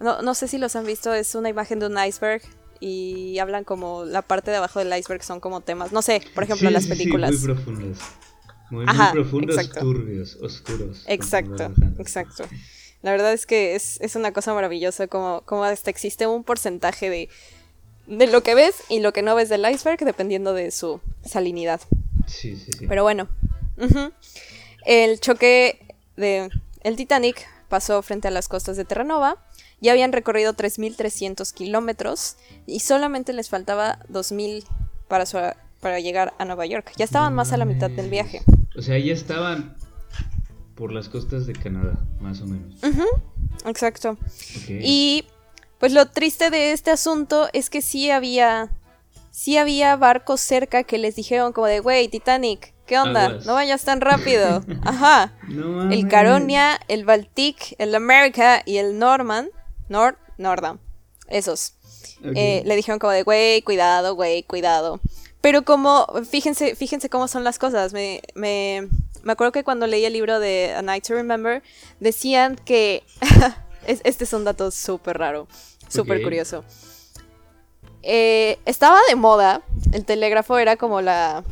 [0.00, 2.42] No, no sé si los han visto, es una imagen de un iceberg
[2.80, 6.44] y hablan como la parte de abajo del iceberg son como temas, no sé, por
[6.44, 7.30] ejemplo, Sí, las sí, sí, películas.
[7.32, 7.98] muy profundos.
[8.70, 9.80] Muy, muy Ajá, profundos, exacto.
[9.80, 11.04] turbios, oscuros.
[11.06, 12.44] Exacto, exacto.
[13.02, 17.08] La verdad es que es, es una cosa maravillosa como, como hasta existe un porcentaje
[17.08, 17.28] de,
[18.06, 21.80] de lo que ves y lo que no ves del iceberg dependiendo de su salinidad.
[22.26, 22.86] Sí, sí, sí.
[22.88, 23.28] Pero bueno,
[24.84, 26.50] el choque de
[26.82, 29.42] el Titanic pasó frente a las costas de Terranova.
[29.80, 34.64] Ya habían recorrido 3.300 kilómetros y solamente les faltaba 2.000
[35.08, 35.38] para, su-
[35.80, 36.92] para llegar a Nueva York.
[36.96, 38.40] Ya estaban más a la mitad del viaje.
[38.76, 39.76] O sea, ya estaban
[40.74, 42.74] por las costas de Canadá, más o menos.
[43.64, 44.16] Exacto.
[44.68, 45.24] Y
[45.78, 48.70] pues lo triste de este asunto es que sí había
[49.30, 53.26] sí había barcos cerca que les dijeron como de, "Güey, Titanic, ¿qué onda?
[53.26, 53.46] Aguas.
[53.46, 55.34] No vayas tan rápido." Ajá.
[55.48, 56.08] No El.
[56.08, 59.48] Caronia, el Baltic, el America y el Norman,
[59.88, 60.78] Nord, Nordam,
[61.28, 61.74] esos.
[62.34, 65.00] Eh, le dijeron como de, güey, cuidado, güey, cuidado.
[65.40, 67.92] Pero como, fíjense, fíjense cómo son las cosas.
[67.92, 68.88] Me, me,
[69.22, 71.62] me acuerdo que cuando leí el libro de A Night to Remember,
[72.00, 73.04] decían que,
[73.86, 75.46] es- este es un dato súper raro,
[75.88, 76.64] súper curioso.
[78.02, 79.62] Eh, estaba de moda,
[79.92, 81.44] el telégrafo era como la,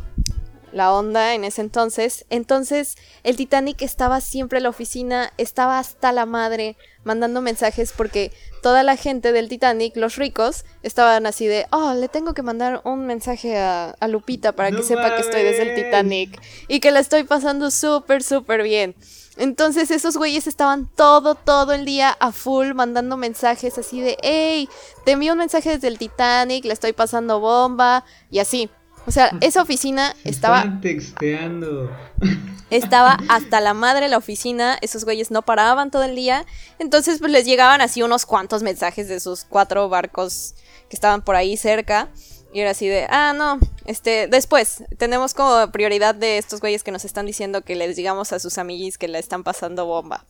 [0.75, 2.27] la onda en ese entonces.
[2.31, 8.33] Entonces el Titanic estaba siempre en la oficina, estaba hasta la madre mandando mensajes porque
[8.63, 12.81] toda la gente del Titanic, los ricos, estaban así de, oh, le tengo que mandar
[12.85, 17.01] un mensaje a, Lupita para que sepa que estoy desde el Titanic y que la
[17.01, 18.95] estoy pasando súper, súper bien.
[19.37, 24.69] Entonces esos güeyes estaban todo, todo el día a full mandando mensajes así de, hey,
[25.05, 28.71] te envío un mensaje desde el Titanic, le estoy pasando bomba y así.
[29.07, 30.81] O sea, esa oficina estaba...
[30.81, 31.91] texteando.
[32.71, 36.45] Estaba hasta la madre la oficina, esos güeyes no paraban todo el día,
[36.79, 40.55] entonces pues les llegaban así unos cuantos mensajes de sus cuatro barcos
[40.89, 42.09] que estaban por ahí cerca.
[42.53, 46.93] Y era así de, ah, no, este, después, tenemos como prioridad de estos güeyes que
[46.93, 50.25] nos están diciendo que les digamos a sus amiguis que le están pasando bomba.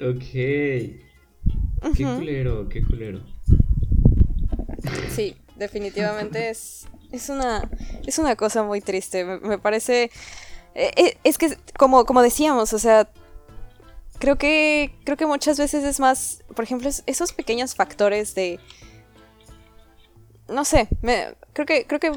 [0.00, 0.32] Ok.
[1.96, 3.22] Qué culero, qué culero.
[5.08, 7.68] Sí, definitivamente es, es una,
[8.06, 9.24] es una cosa muy triste.
[9.24, 10.10] Me, parece.
[10.74, 13.08] Eh, eh, es que, como, como decíamos, o sea.
[14.18, 14.94] Creo que.
[15.04, 16.42] Creo que muchas veces es más.
[16.54, 18.58] Por ejemplo, esos pequeños factores de.
[20.48, 20.88] No sé.
[21.02, 21.86] Me, creo que.
[21.86, 22.12] Creo que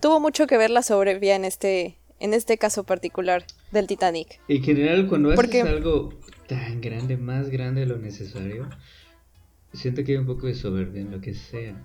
[0.00, 1.96] tuvo mucho que ver la sobrevía en este.
[2.18, 4.40] En este caso particular del Titanic.
[4.48, 6.14] En general, cuando haces algo
[6.48, 8.70] tan grande, más grande de lo necesario,
[9.74, 11.76] siento que hay un poco de soberbia en lo que sea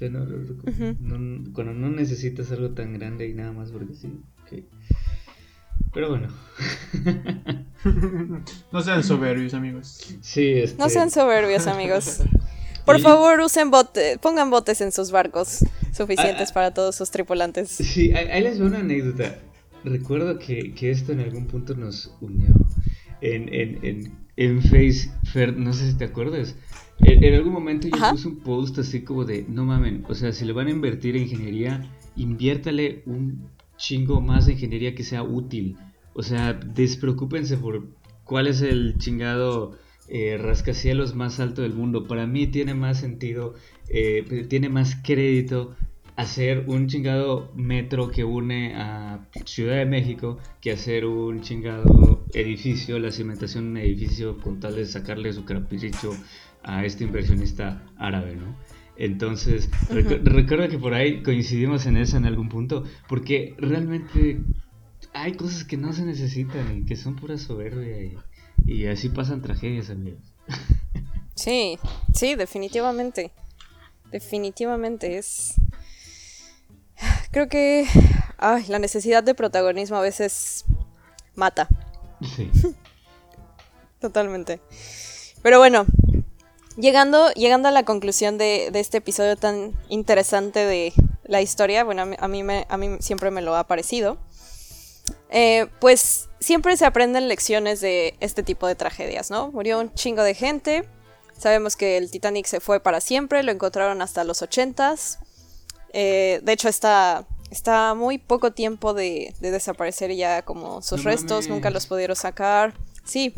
[0.00, 4.20] no, cuando no necesitas algo tan grande y nada más porque sí.
[5.92, 6.28] Pero bueno.
[8.72, 10.16] no sean soberbios, amigos.
[10.20, 10.78] Sí, este...
[10.78, 12.22] No sean soberbios, amigos.
[12.84, 17.68] Por favor, usen botes, pongan botes en sus barcos suficientes ah, para todos sus tripulantes.
[17.70, 19.38] Sí, ahí les voy una anécdota.
[19.84, 22.48] Recuerdo que, esto en algún punto nos unió.
[23.20, 25.10] En, en, en, en Face,
[25.56, 26.56] no sé si te acuerdas.
[27.02, 30.44] En, algún momento yo puse un post así como de, no mamen, o sea, si
[30.44, 35.76] le van a invertir en ingeniería, inviértale un chingo más de ingeniería que sea útil.
[36.14, 37.88] O sea, despreocúpense por
[38.24, 39.78] cuál es el chingado
[40.08, 42.06] eh, rascacielos más alto del mundo.
[42.06, 43.54] Para mí tiene más sentido,
[43.88, 45.74] eh, tiene más crédito
[46.16, 52.98] hacer un chingado metro que une a Ciudad de México que hacer un chingado edificio,
[52.98, 56.12] la cimentación de un edificio con tal de sacarle su capricho
[56.62, 58.56] a este inversionista árabe, ¿no?
[58.96, 64.40] Entonces, recuerdo que por ahí coincidimos en eso en algún punto, porque realmente
[65.12, 68.20] hay cosas que no se necesitan y que son pura soberbia
[68.64, 70.22] y, así pasan tragedias, amigos.
[71.34, 71.78] Sí,
[72.14, 73.32] sí, definitivamente.
[74.12, 75.54] Definitivamente es...
[77.30, 77.86] Creo que
[78.42, 80.64] ay, la necesidad de protagonismo a veces
[81.34, 81.68] mata.
[82.36, 82.50] Sí.
[84.00, 84.60] Totalmente.
[85.42, 85.86] Pero bueno,
[86.76, 90.92] Llegando, llegando a la conclusión de, este episodio tan interesante de
[91.24, 94.18] la historia, bueno, a mí, a mí siempre me lo ha parecido,
[95.30, 99.50] eh, pues siempre se aprenden lecciones de este tipo de tragedias, ¿no?
[99.50, 100.88] Murió un chingo de gente,
[101.36, 105.18] sabemos que el Titanic se fue para siempre, lo encontraron hasta los ochentas,
[105.92, 111.70] eh, de hecho está, está muy poco tiempo de, desaparecer ya como sus restos, nunca
[111.70, 113.32] los pudieron sacar, sí,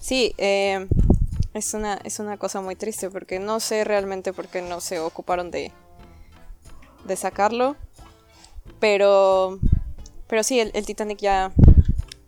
[0.00, 0.86] sí, eh,
[1.54, 5.00] es una, es una cosa muy triste porque no sé realmente por qué no se
[5.00, 5.72] ocuparon de,
[7.04, 7.76] de sacarlo.
[8.78, 9.58] Pero,
[10.28, 11.52] pero sí, el, Titanic ya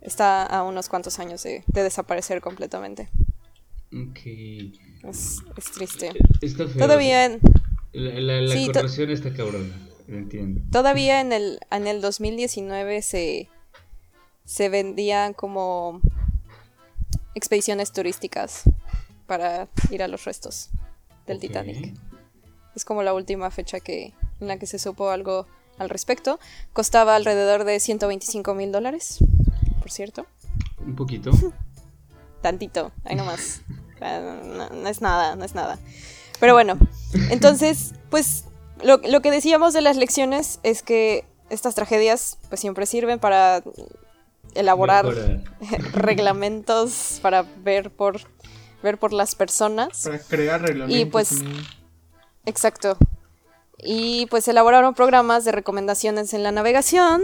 [0.01, 3.09] está a unos cuantos años de, desaparecer completamente.
[3.93, 4.19] Ok.
[5.03, 5.41] Es,
[5.73, 6.11] triste.
[6.41, 7.39] Está Todavía en...
[7.93, 9.71] La, la, está cabrona,
[10.07, 10.61] entiendo.
[10.71, 13.49] Todavía en el, en el 2019 se,
[14.45, 16.01] se vendían como
[17.35, 18.63] expediciones turísticas
[19.25, 20.69] para ir a los restos
[21.27, 21.93] del Titanic.
[22.75, 25.45] Es como la última fecha que, en la que se supo algo
[25.77, 26.39] al respecto.
[26.73, 29.19] Costaba alrededor de 125 mil dólares,
[29.79, 30.25] por cierto.
[30.85, 31.31] Un poquito.
[32.41, 33.61] Tantito, ahí nomás.
[34.01, 35.79] no, no, es nada, no es nada.
[36.39, 36.77] Pero bueno,
[37.29, 38.45] entonces, pues
[38.83, 43.63] lo, lo que decíamos de las lecciones es que estas tragedias pues siempre sirven para
[44.55, 45.05] elaborar
[45.93, 48.21] reglamentos, para ver por
[48.83, 50.03] ver por las personas.
[50.03, 50.99] Para crear reglamentos.
[50.99, 51.31] Y pues,
[52.45, 52.97] exacto.
[53.79, 57.23] Y pues elaboraron programas de recomendaciones en la navegación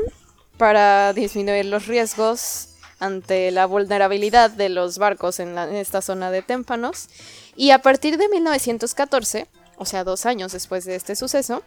[0.57, 7.07] para disminuir los riesgos ante la vulnerabilidad de los barcos en, esta zona de témpanos.
[7.55, 9.47] Y a partir de 1914,
[9.77, 11.63] o sea, dos años después de este suceso,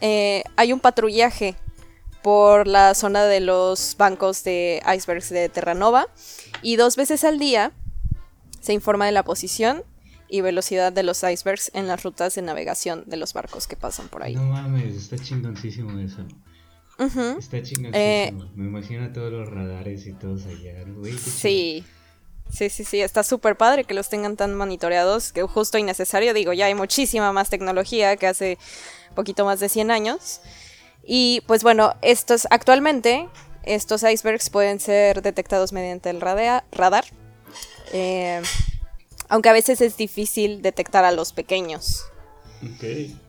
[0.00, 1.56] eh, hay un patrullaje
[2.22, 6.08] por la zona de los bancos de icebergs de Terranova
[6.62, 7.72] y dos veces al día
[8.64, 9.84] se informa de la posición
[10.26, 14.08] y velocidad de los icebergs en las rutas de navegación de los barcos que pasan
[14.08, 14.34] por ahí.
[14.34, 16.24] No mames, está chingoncísimo eso.
[17.38, 17.92] Está chingón.
[17.94, 20.84] Eh, me imagino todos los radares y todos allá.
[21.18, 21.84] sí.
[22.50, 26.52] Sí, sí, sí, está súper padre que los tengan tan monitoreados, que justo innecesario, digo,
[26.52, 28.58] ya hay muchísima más tecnología que hace
[29.14, 30.40] poquito más de 100 años.
[31.04, 33.28] Y pues bueno, estos actualmente,
[33.64, 36.64] estos icebergs pueden ser detectados mediante el radar,
[37.92, 38.42] eh,
[39.28, 42.04] aunque a veces es difícil detectar a los pequeños.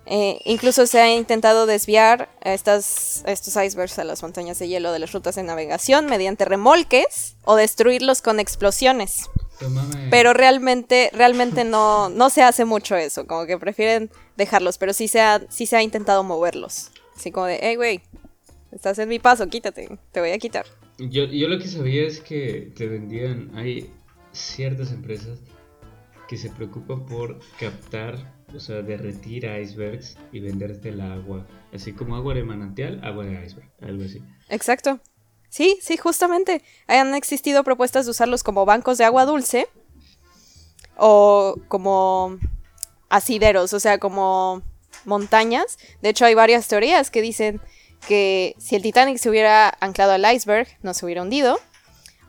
[0.06, 5.00] Eh, incluso se ha intentado desviar estas, estos icebergs a las montañas de hielo de
[5.00, 9.30] las rutas de navegación mediante remolques o destruirlos con explosiones.
[10.10, 15.08] Pero realmente, realmente no, no se hace mucho eso, como que prefieren dejarlos, pero sí
[15.08, 16.92] se ha, sí se ha intentado moverlos.
[17.16, 18.02] Así como de, hey, güey,
[18.72, 20.66] estás en mi paso, quítate, te voy a quitar.
[20.98, 23.90] Yo, yo lo que sabía es que te vendían, hay
[24.36, 25.40] ciertas empresas
[26.28, 32.16] que se preocupan por captar o sea, derretir icebergs y venderte el agua, así como
[32.16, 34.22] agua de manantial, agua de iceberg, algo así.
[34.50, 35.00] Exacto.
[35.50, 36.62] Sí, sí, justamente.
[36.88, 39.68] Han existido propuestas de usarlos como bancos de agua dulce
[40.98, 42.38] o como
[43.10, 44.62] asideros, o sea, como
[45.06, 45.78] montañas.
[46.02, 47.62] De hecho, hay varias teorías que dicen
[48.08, 51.60] que si el Titanic se hubiera anclado al iceberg, no se hubiera hundido.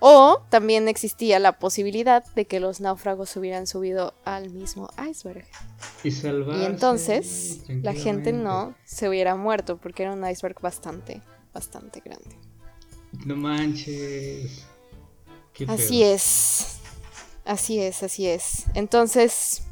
[0.09, 5.45] O también existía la posibilidad de que los náufragos hubieran subido al mismo iceberg.
[6.05, 12.01] Y, y entonces la gente no se hubiera muerto porque era un iceberg bastante, bastante
[12.05, 12.37] grande.
[13.25, 14.65] No manches.
[15.67, 16.79] así es.
[17.45, 18.67] Así es, así es.
[18.75, 19.65] Entonces,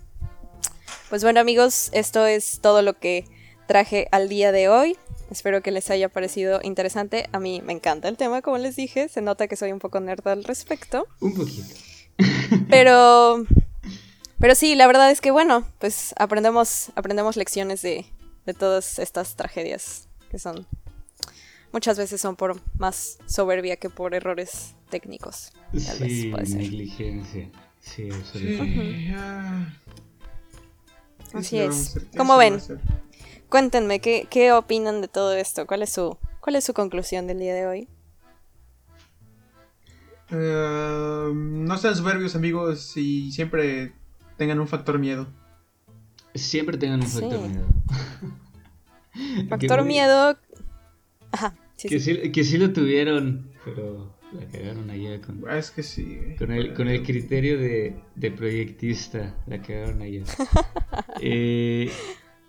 [1.11, 3.25] pues bueno amigos, esto es todo lo que
[3.67, 4.97] traje al día de hoy.
[5.31, 7.29] Espero que les haya parecido interesante.
[7.33, 9.09] A mí me encanta el tema, como les dije.
[9.09, 11.07] Se nota que soy un poco nerd al respecto.
[11.21, 11.75] Un poquito.
[12.71, 13.45] Pero.
[14.39, 18.05] Pero sí, la verdad es que bueno, pues aprendemos, aprendemos lecciones de,
[18.45, 20.67] de todas estas tragedias que son.
[21.73, 25.53] Muchas veces son por más soberbia que por errores técnicos.
[25.73, 27.51] sí, negligencia.
[27.81, 28.59] Sí, sí.
[31.35, 31.99] Así es.
[32.17, 32.61] ¿Cómo ven?
[33.49, 35.67] Cuéntenme, ¿qué, ¿qué opinan de todo esto?
[35.67, 37.89] ¿Cuál es su, cuál es su conclusión del día de hoy?
[40.31, 43.93] Eh, no sean soberbios, amigos, y siempre
[44.37, 45.27] tengan un factor miedo.
[46.35, 47.67] Siempre tengan un factor miedo.
[49.49, 50.37] Factor miedo.
[51.31, 51.55] Ajá.
[51.79, 52.33] que, sí.
[52.33, 55.45] que sí lo tuvieron, pero la cagaron allá con.
[55.49, 56.19] Ah, es que sí.
[56.39, 60.25] Con el, con el criterio de, de proyectista, la cagaron allá.
[61.21, 61.91] eh,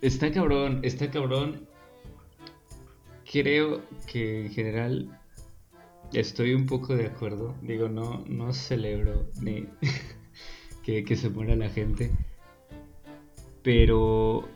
[0.06, 1.68] Está cabrón, está cabrón.
[3.32, 5.20] Creo que en general
[6.14, 7.56] estoy un poco de acuerdo.
[7.64, 9.66] Digo, no, no celebro ni
[10.84, 12.12] que, se muera la gente.
[13.64, 14.48] Pero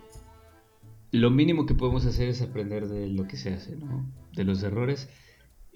[1.11, 4.05] lo mínimo que podemos hacer es aprender de lo que se hace, ¿no?
[4.33, 5.09] De los errores.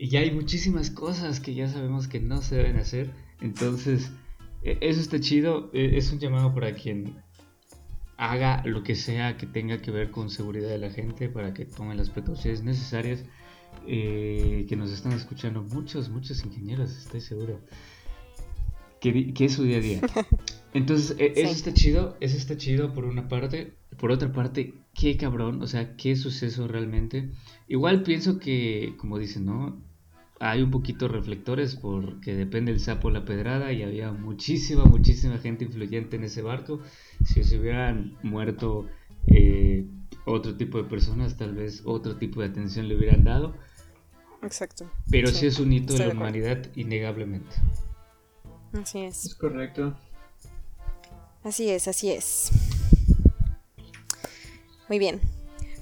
[0.03, 3.09] Y ya hay muchísimas cosas que ya sabemos que no se deben hacer.
[3.39, 4.11] Entonces,
[4.61, 5.69] e, eso está chido.
[5.71, 7.23] E, es un llamado para quien
[8.17, 11.63] haga lo que sea que tenga que ver con seguridad de la gente para que
[11.63, 13.23] tomen las precauciones necesarias.
[13.87, 17.61] Eh, que nos están escuchando muchos, muchos ingenieros, estoy seguro.
[18.99, 20.01] Que, que es su día a día.
[20.73, 23.75] Entonces, e, eso está chido, eso está chido por una parte.
[23.97, 27.29] Por otra parte, qué cabrón, o sea, qué suceso realmente.
[27.69, 29.92] Igual pienso que, como dicen, ¿no?
[30.43, 35.63] Hay un poquito reflectores porque depende el sapo la pedrada y había muchísima, muchísima gente
[35.63, 36.81] influyente en ese barco.
[37.25, 38.89] Si se hubieran muerto
[39.27, 39.85] eh,
[40.25, 43.55] otro tipo de personas, tal vez otro tipo de atención le hubieran dado.
[44.41, 44.91] Exacto.
[45.09, 47.55] Pero sí, es un hito de la humanidad, innegablemente.
[48.73, 49.23] Así es.
[49.23, 49.95] Es correcto.
[51.45, 52.51] Así es, así es.
[54.89, 55.21] Muy bien.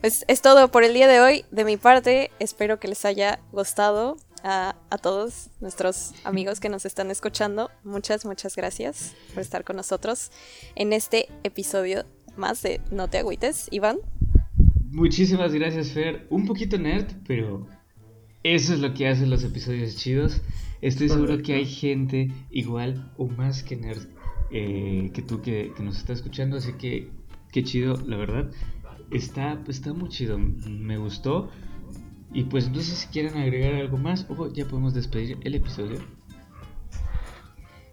[0.01, 1.45] Pues es todo por el día de hoy.
[1.49, 7.11] De mi parte, espero que les haya gustado a, todos nuestros amigos que nos están
[7.11, 7.69] escuchando.
[7.83, 10.31] Muchas, muchas gracias por estar con nosotros
[10.75, 12.05] en este episodio
[12.37, 13.97] más de No te agüites, Iván.
[14.91, 16.27] Muchísimas gracias, Fer.
[16.29, 17.67] Un poquito nerd, pero
[18.43, 20.41] eso es lo que hacen los episodios chidos.
[20.81, 24.07] Estoy seguro que hay gente igual o más que nerd
[24.53, 27.09] eh, que tú que, nos está escuchando, así que
[27.51, 28.51] qué chido, la verdad.
[29.11, 31.49] Está, está muy chido, me gustó.
[32.33, 35.99] Y pues no sé si quieren agregar algo más o ya podemos despedir el episodio.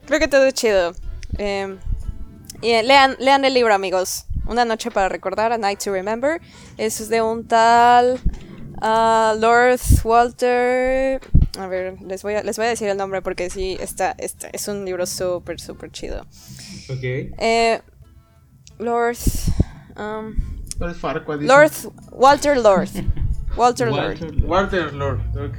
[0.07, 0.95] Creo que todo es chido.
[1.36, 1.78] Em,
[2.62, 4.26] y lean, lean el libro, amigos.
[4.47, 6.41] Una noche para recordar, A Night to Remember.
[6.76, 8.18] Es de un tal
[8.80, 11.20] uh, Lord Walter.
[11.59, 14.49] A ver, les voy a, les voy a decir el nombre porque sí, está, está
[14.53, 16.22] es un libro súper, súper chido.
[16.89, 17.03] Ok.
[17.03, 17.80] Eh,
[18.78, 19.18] Lord.
[19.97, 20.36] Um,
[20.78, 21.72] Lord Lord
[22.12, 22.89] Walter Lord.
[23.59, 24.44] Walter, Lord.
[24.44, 25.59] Walter Lord, ok.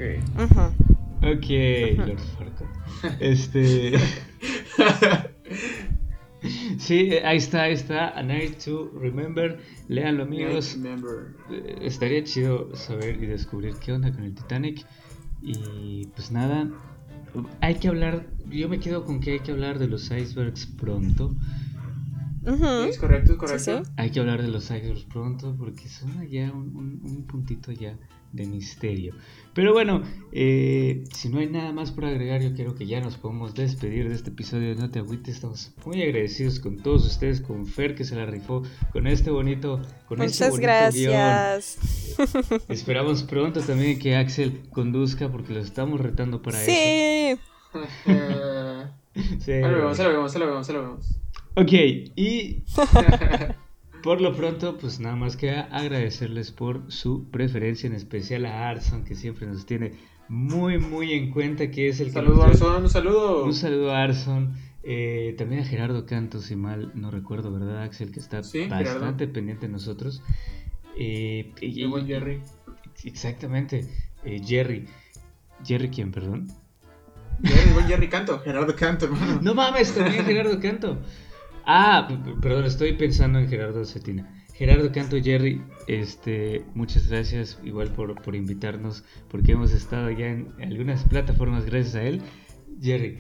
[1.22, 1.50] Ok,
[1.98, 2.70] Lord Farquaad.
[3.20, 4.00] Este.
[6.78, 8.18] sí, ahí está, ahí está.
[8.18, 9.60] A Night to Remember.
[9.90, 10.78] Leanlo, amigos.
[11.52, 14.86] Eh, estaría chido saber y descubrir qué onda con el Titanic.
[15.42, 16.70] Y pues nada,
[17.60, 18.26] hay que hablar.
[18.50, 21.36] Yo me quedo con que hay que hablar de los icebergs pronto.
[22.46, 23.84] Es correcto, es correcto.
[23.98, 27.98] Hay que hablar de los icebergs pronto porque son ya un puntito ya
[28.32, 29.16] de misterio.
[29.54, 33.18] Pero bueno, eh, si no hay nada más por agregar, yo creo que ya nos
[33.18, 35.36] podemos despedir de este episodio de No Te Agüites.
[35.36, 39.82] Estamos muy agradecidos con todos ustedes, con Fer que se la rifó, con este bonito,
[40.08, 41.80] con este Muchas gracias.
[42.70, 46.72] Esperamos pronto también que Axel conduzca porque lo estamos retando para eso.
[48.04, 49.22] Sí.
[49.40, 49.60] sí.
[49.62, 51.19] lo vemos, se lo vemos, se lo vemos, se lo vemos.
[51.60, 51.74] Ok,
[52.16, 52.64] y
[54.04, 59.04] Por lo pronto, pues nada más que agradecerles por su preferencia, en especial a Arson,
[59.04, 59.92] que siempre nos tiene
[60.30, 63.44] muy, muy en cuenta, que es el saludo, Arson, un saludo.
[63.44, 64.54] Un saludo a Arson.
[64.84, 68.14] Eh, también a Gerardo Canto, si mal no recuerdo, ¿verdad, Axel?
[68.14, 68.38] Que está
[68.70, 70.24] bastante pendiente de nosotros.
[70.98, 72.42] Eh, y, buen Jerry.
[73.04, 73.86] Exactamente,
[74.24, 74.86] eh, Jerry.
[75.66, 76.48] ¿Jerry quién, perdón?
[77.44, 79.40] Jerry, buen Jerry Canto, Gerardo Canto, hermano.
[79.42, 81.00] No mames, también Gerardo Canto.
[81.72, 82.08] Ah,
[82.42, 84.28] perdón, estoy pensando en Gerardo Cetina.
[84.56, 90.52] Gerardo Canto Jerry, este, muchas gracias igual por, por invitarnos, porque hemos estado ya en
[90.64, 92.24] algunas plataformas gracias a él.
[92.82, 93.20] Jerry.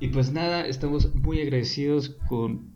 [0.00, 2.74] Y pues nada, estamos muy agradecidos con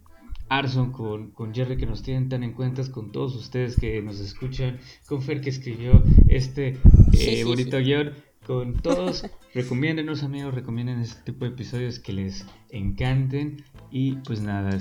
[0.48, 4.20] Arson, con, con Jerry que nos tienen tan en cuenta, con todos ustedes que nos
[4.20, 4.78] escuchan,
[5.08, 6.78] con Fer que escribió este
[7.14, 8.12] eh, bonito guion
[8.46, 9.24] con todos.
[9.54, 13.64] Recomiéndenos, amigos, recomienden este tipo de episodios que les encanten.
[13.90, 14.78] Y pues nada,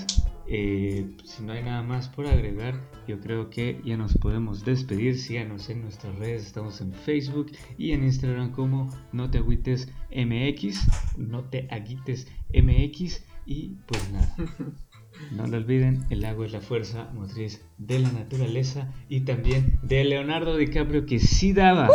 [0.48, 5.18] eh, si no hay nada más por agregar, yo creo que ya nos podemos despedir.
[5.18, 11.18] Síganos en nuestras redes, estamos en Facebook y en Instagram como No Te Agüites MX,
[11.18, 13.24] No Te Aguites MX.
[13.46, 14.36] Y pues nada.
[15.32, 20.04] No lo olviden, el agua es la fuerza motriz de la naturaleza y también de
[20.04, 21.90] Leonardo DiCaprio que sí daba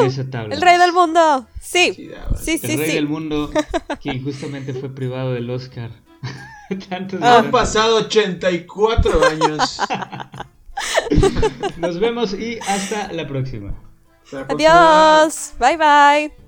[0.00, 0.54] en esa tabla.
[0.54, 1.46] El rey del mundo.
[1.60, 2.10] Sí.
[2.40, 3.50] Sí, sí, El rey del mundo
[4.00, 5.90] que justamente fue privado del Oscar.
[7.22, 9.80] Han pasado 84 años.
[11.78, 13.74] Nos vemos y hasta la próxima.
[14.48, 15.54] Adiós.
[15.58, 16.47] Bye bye.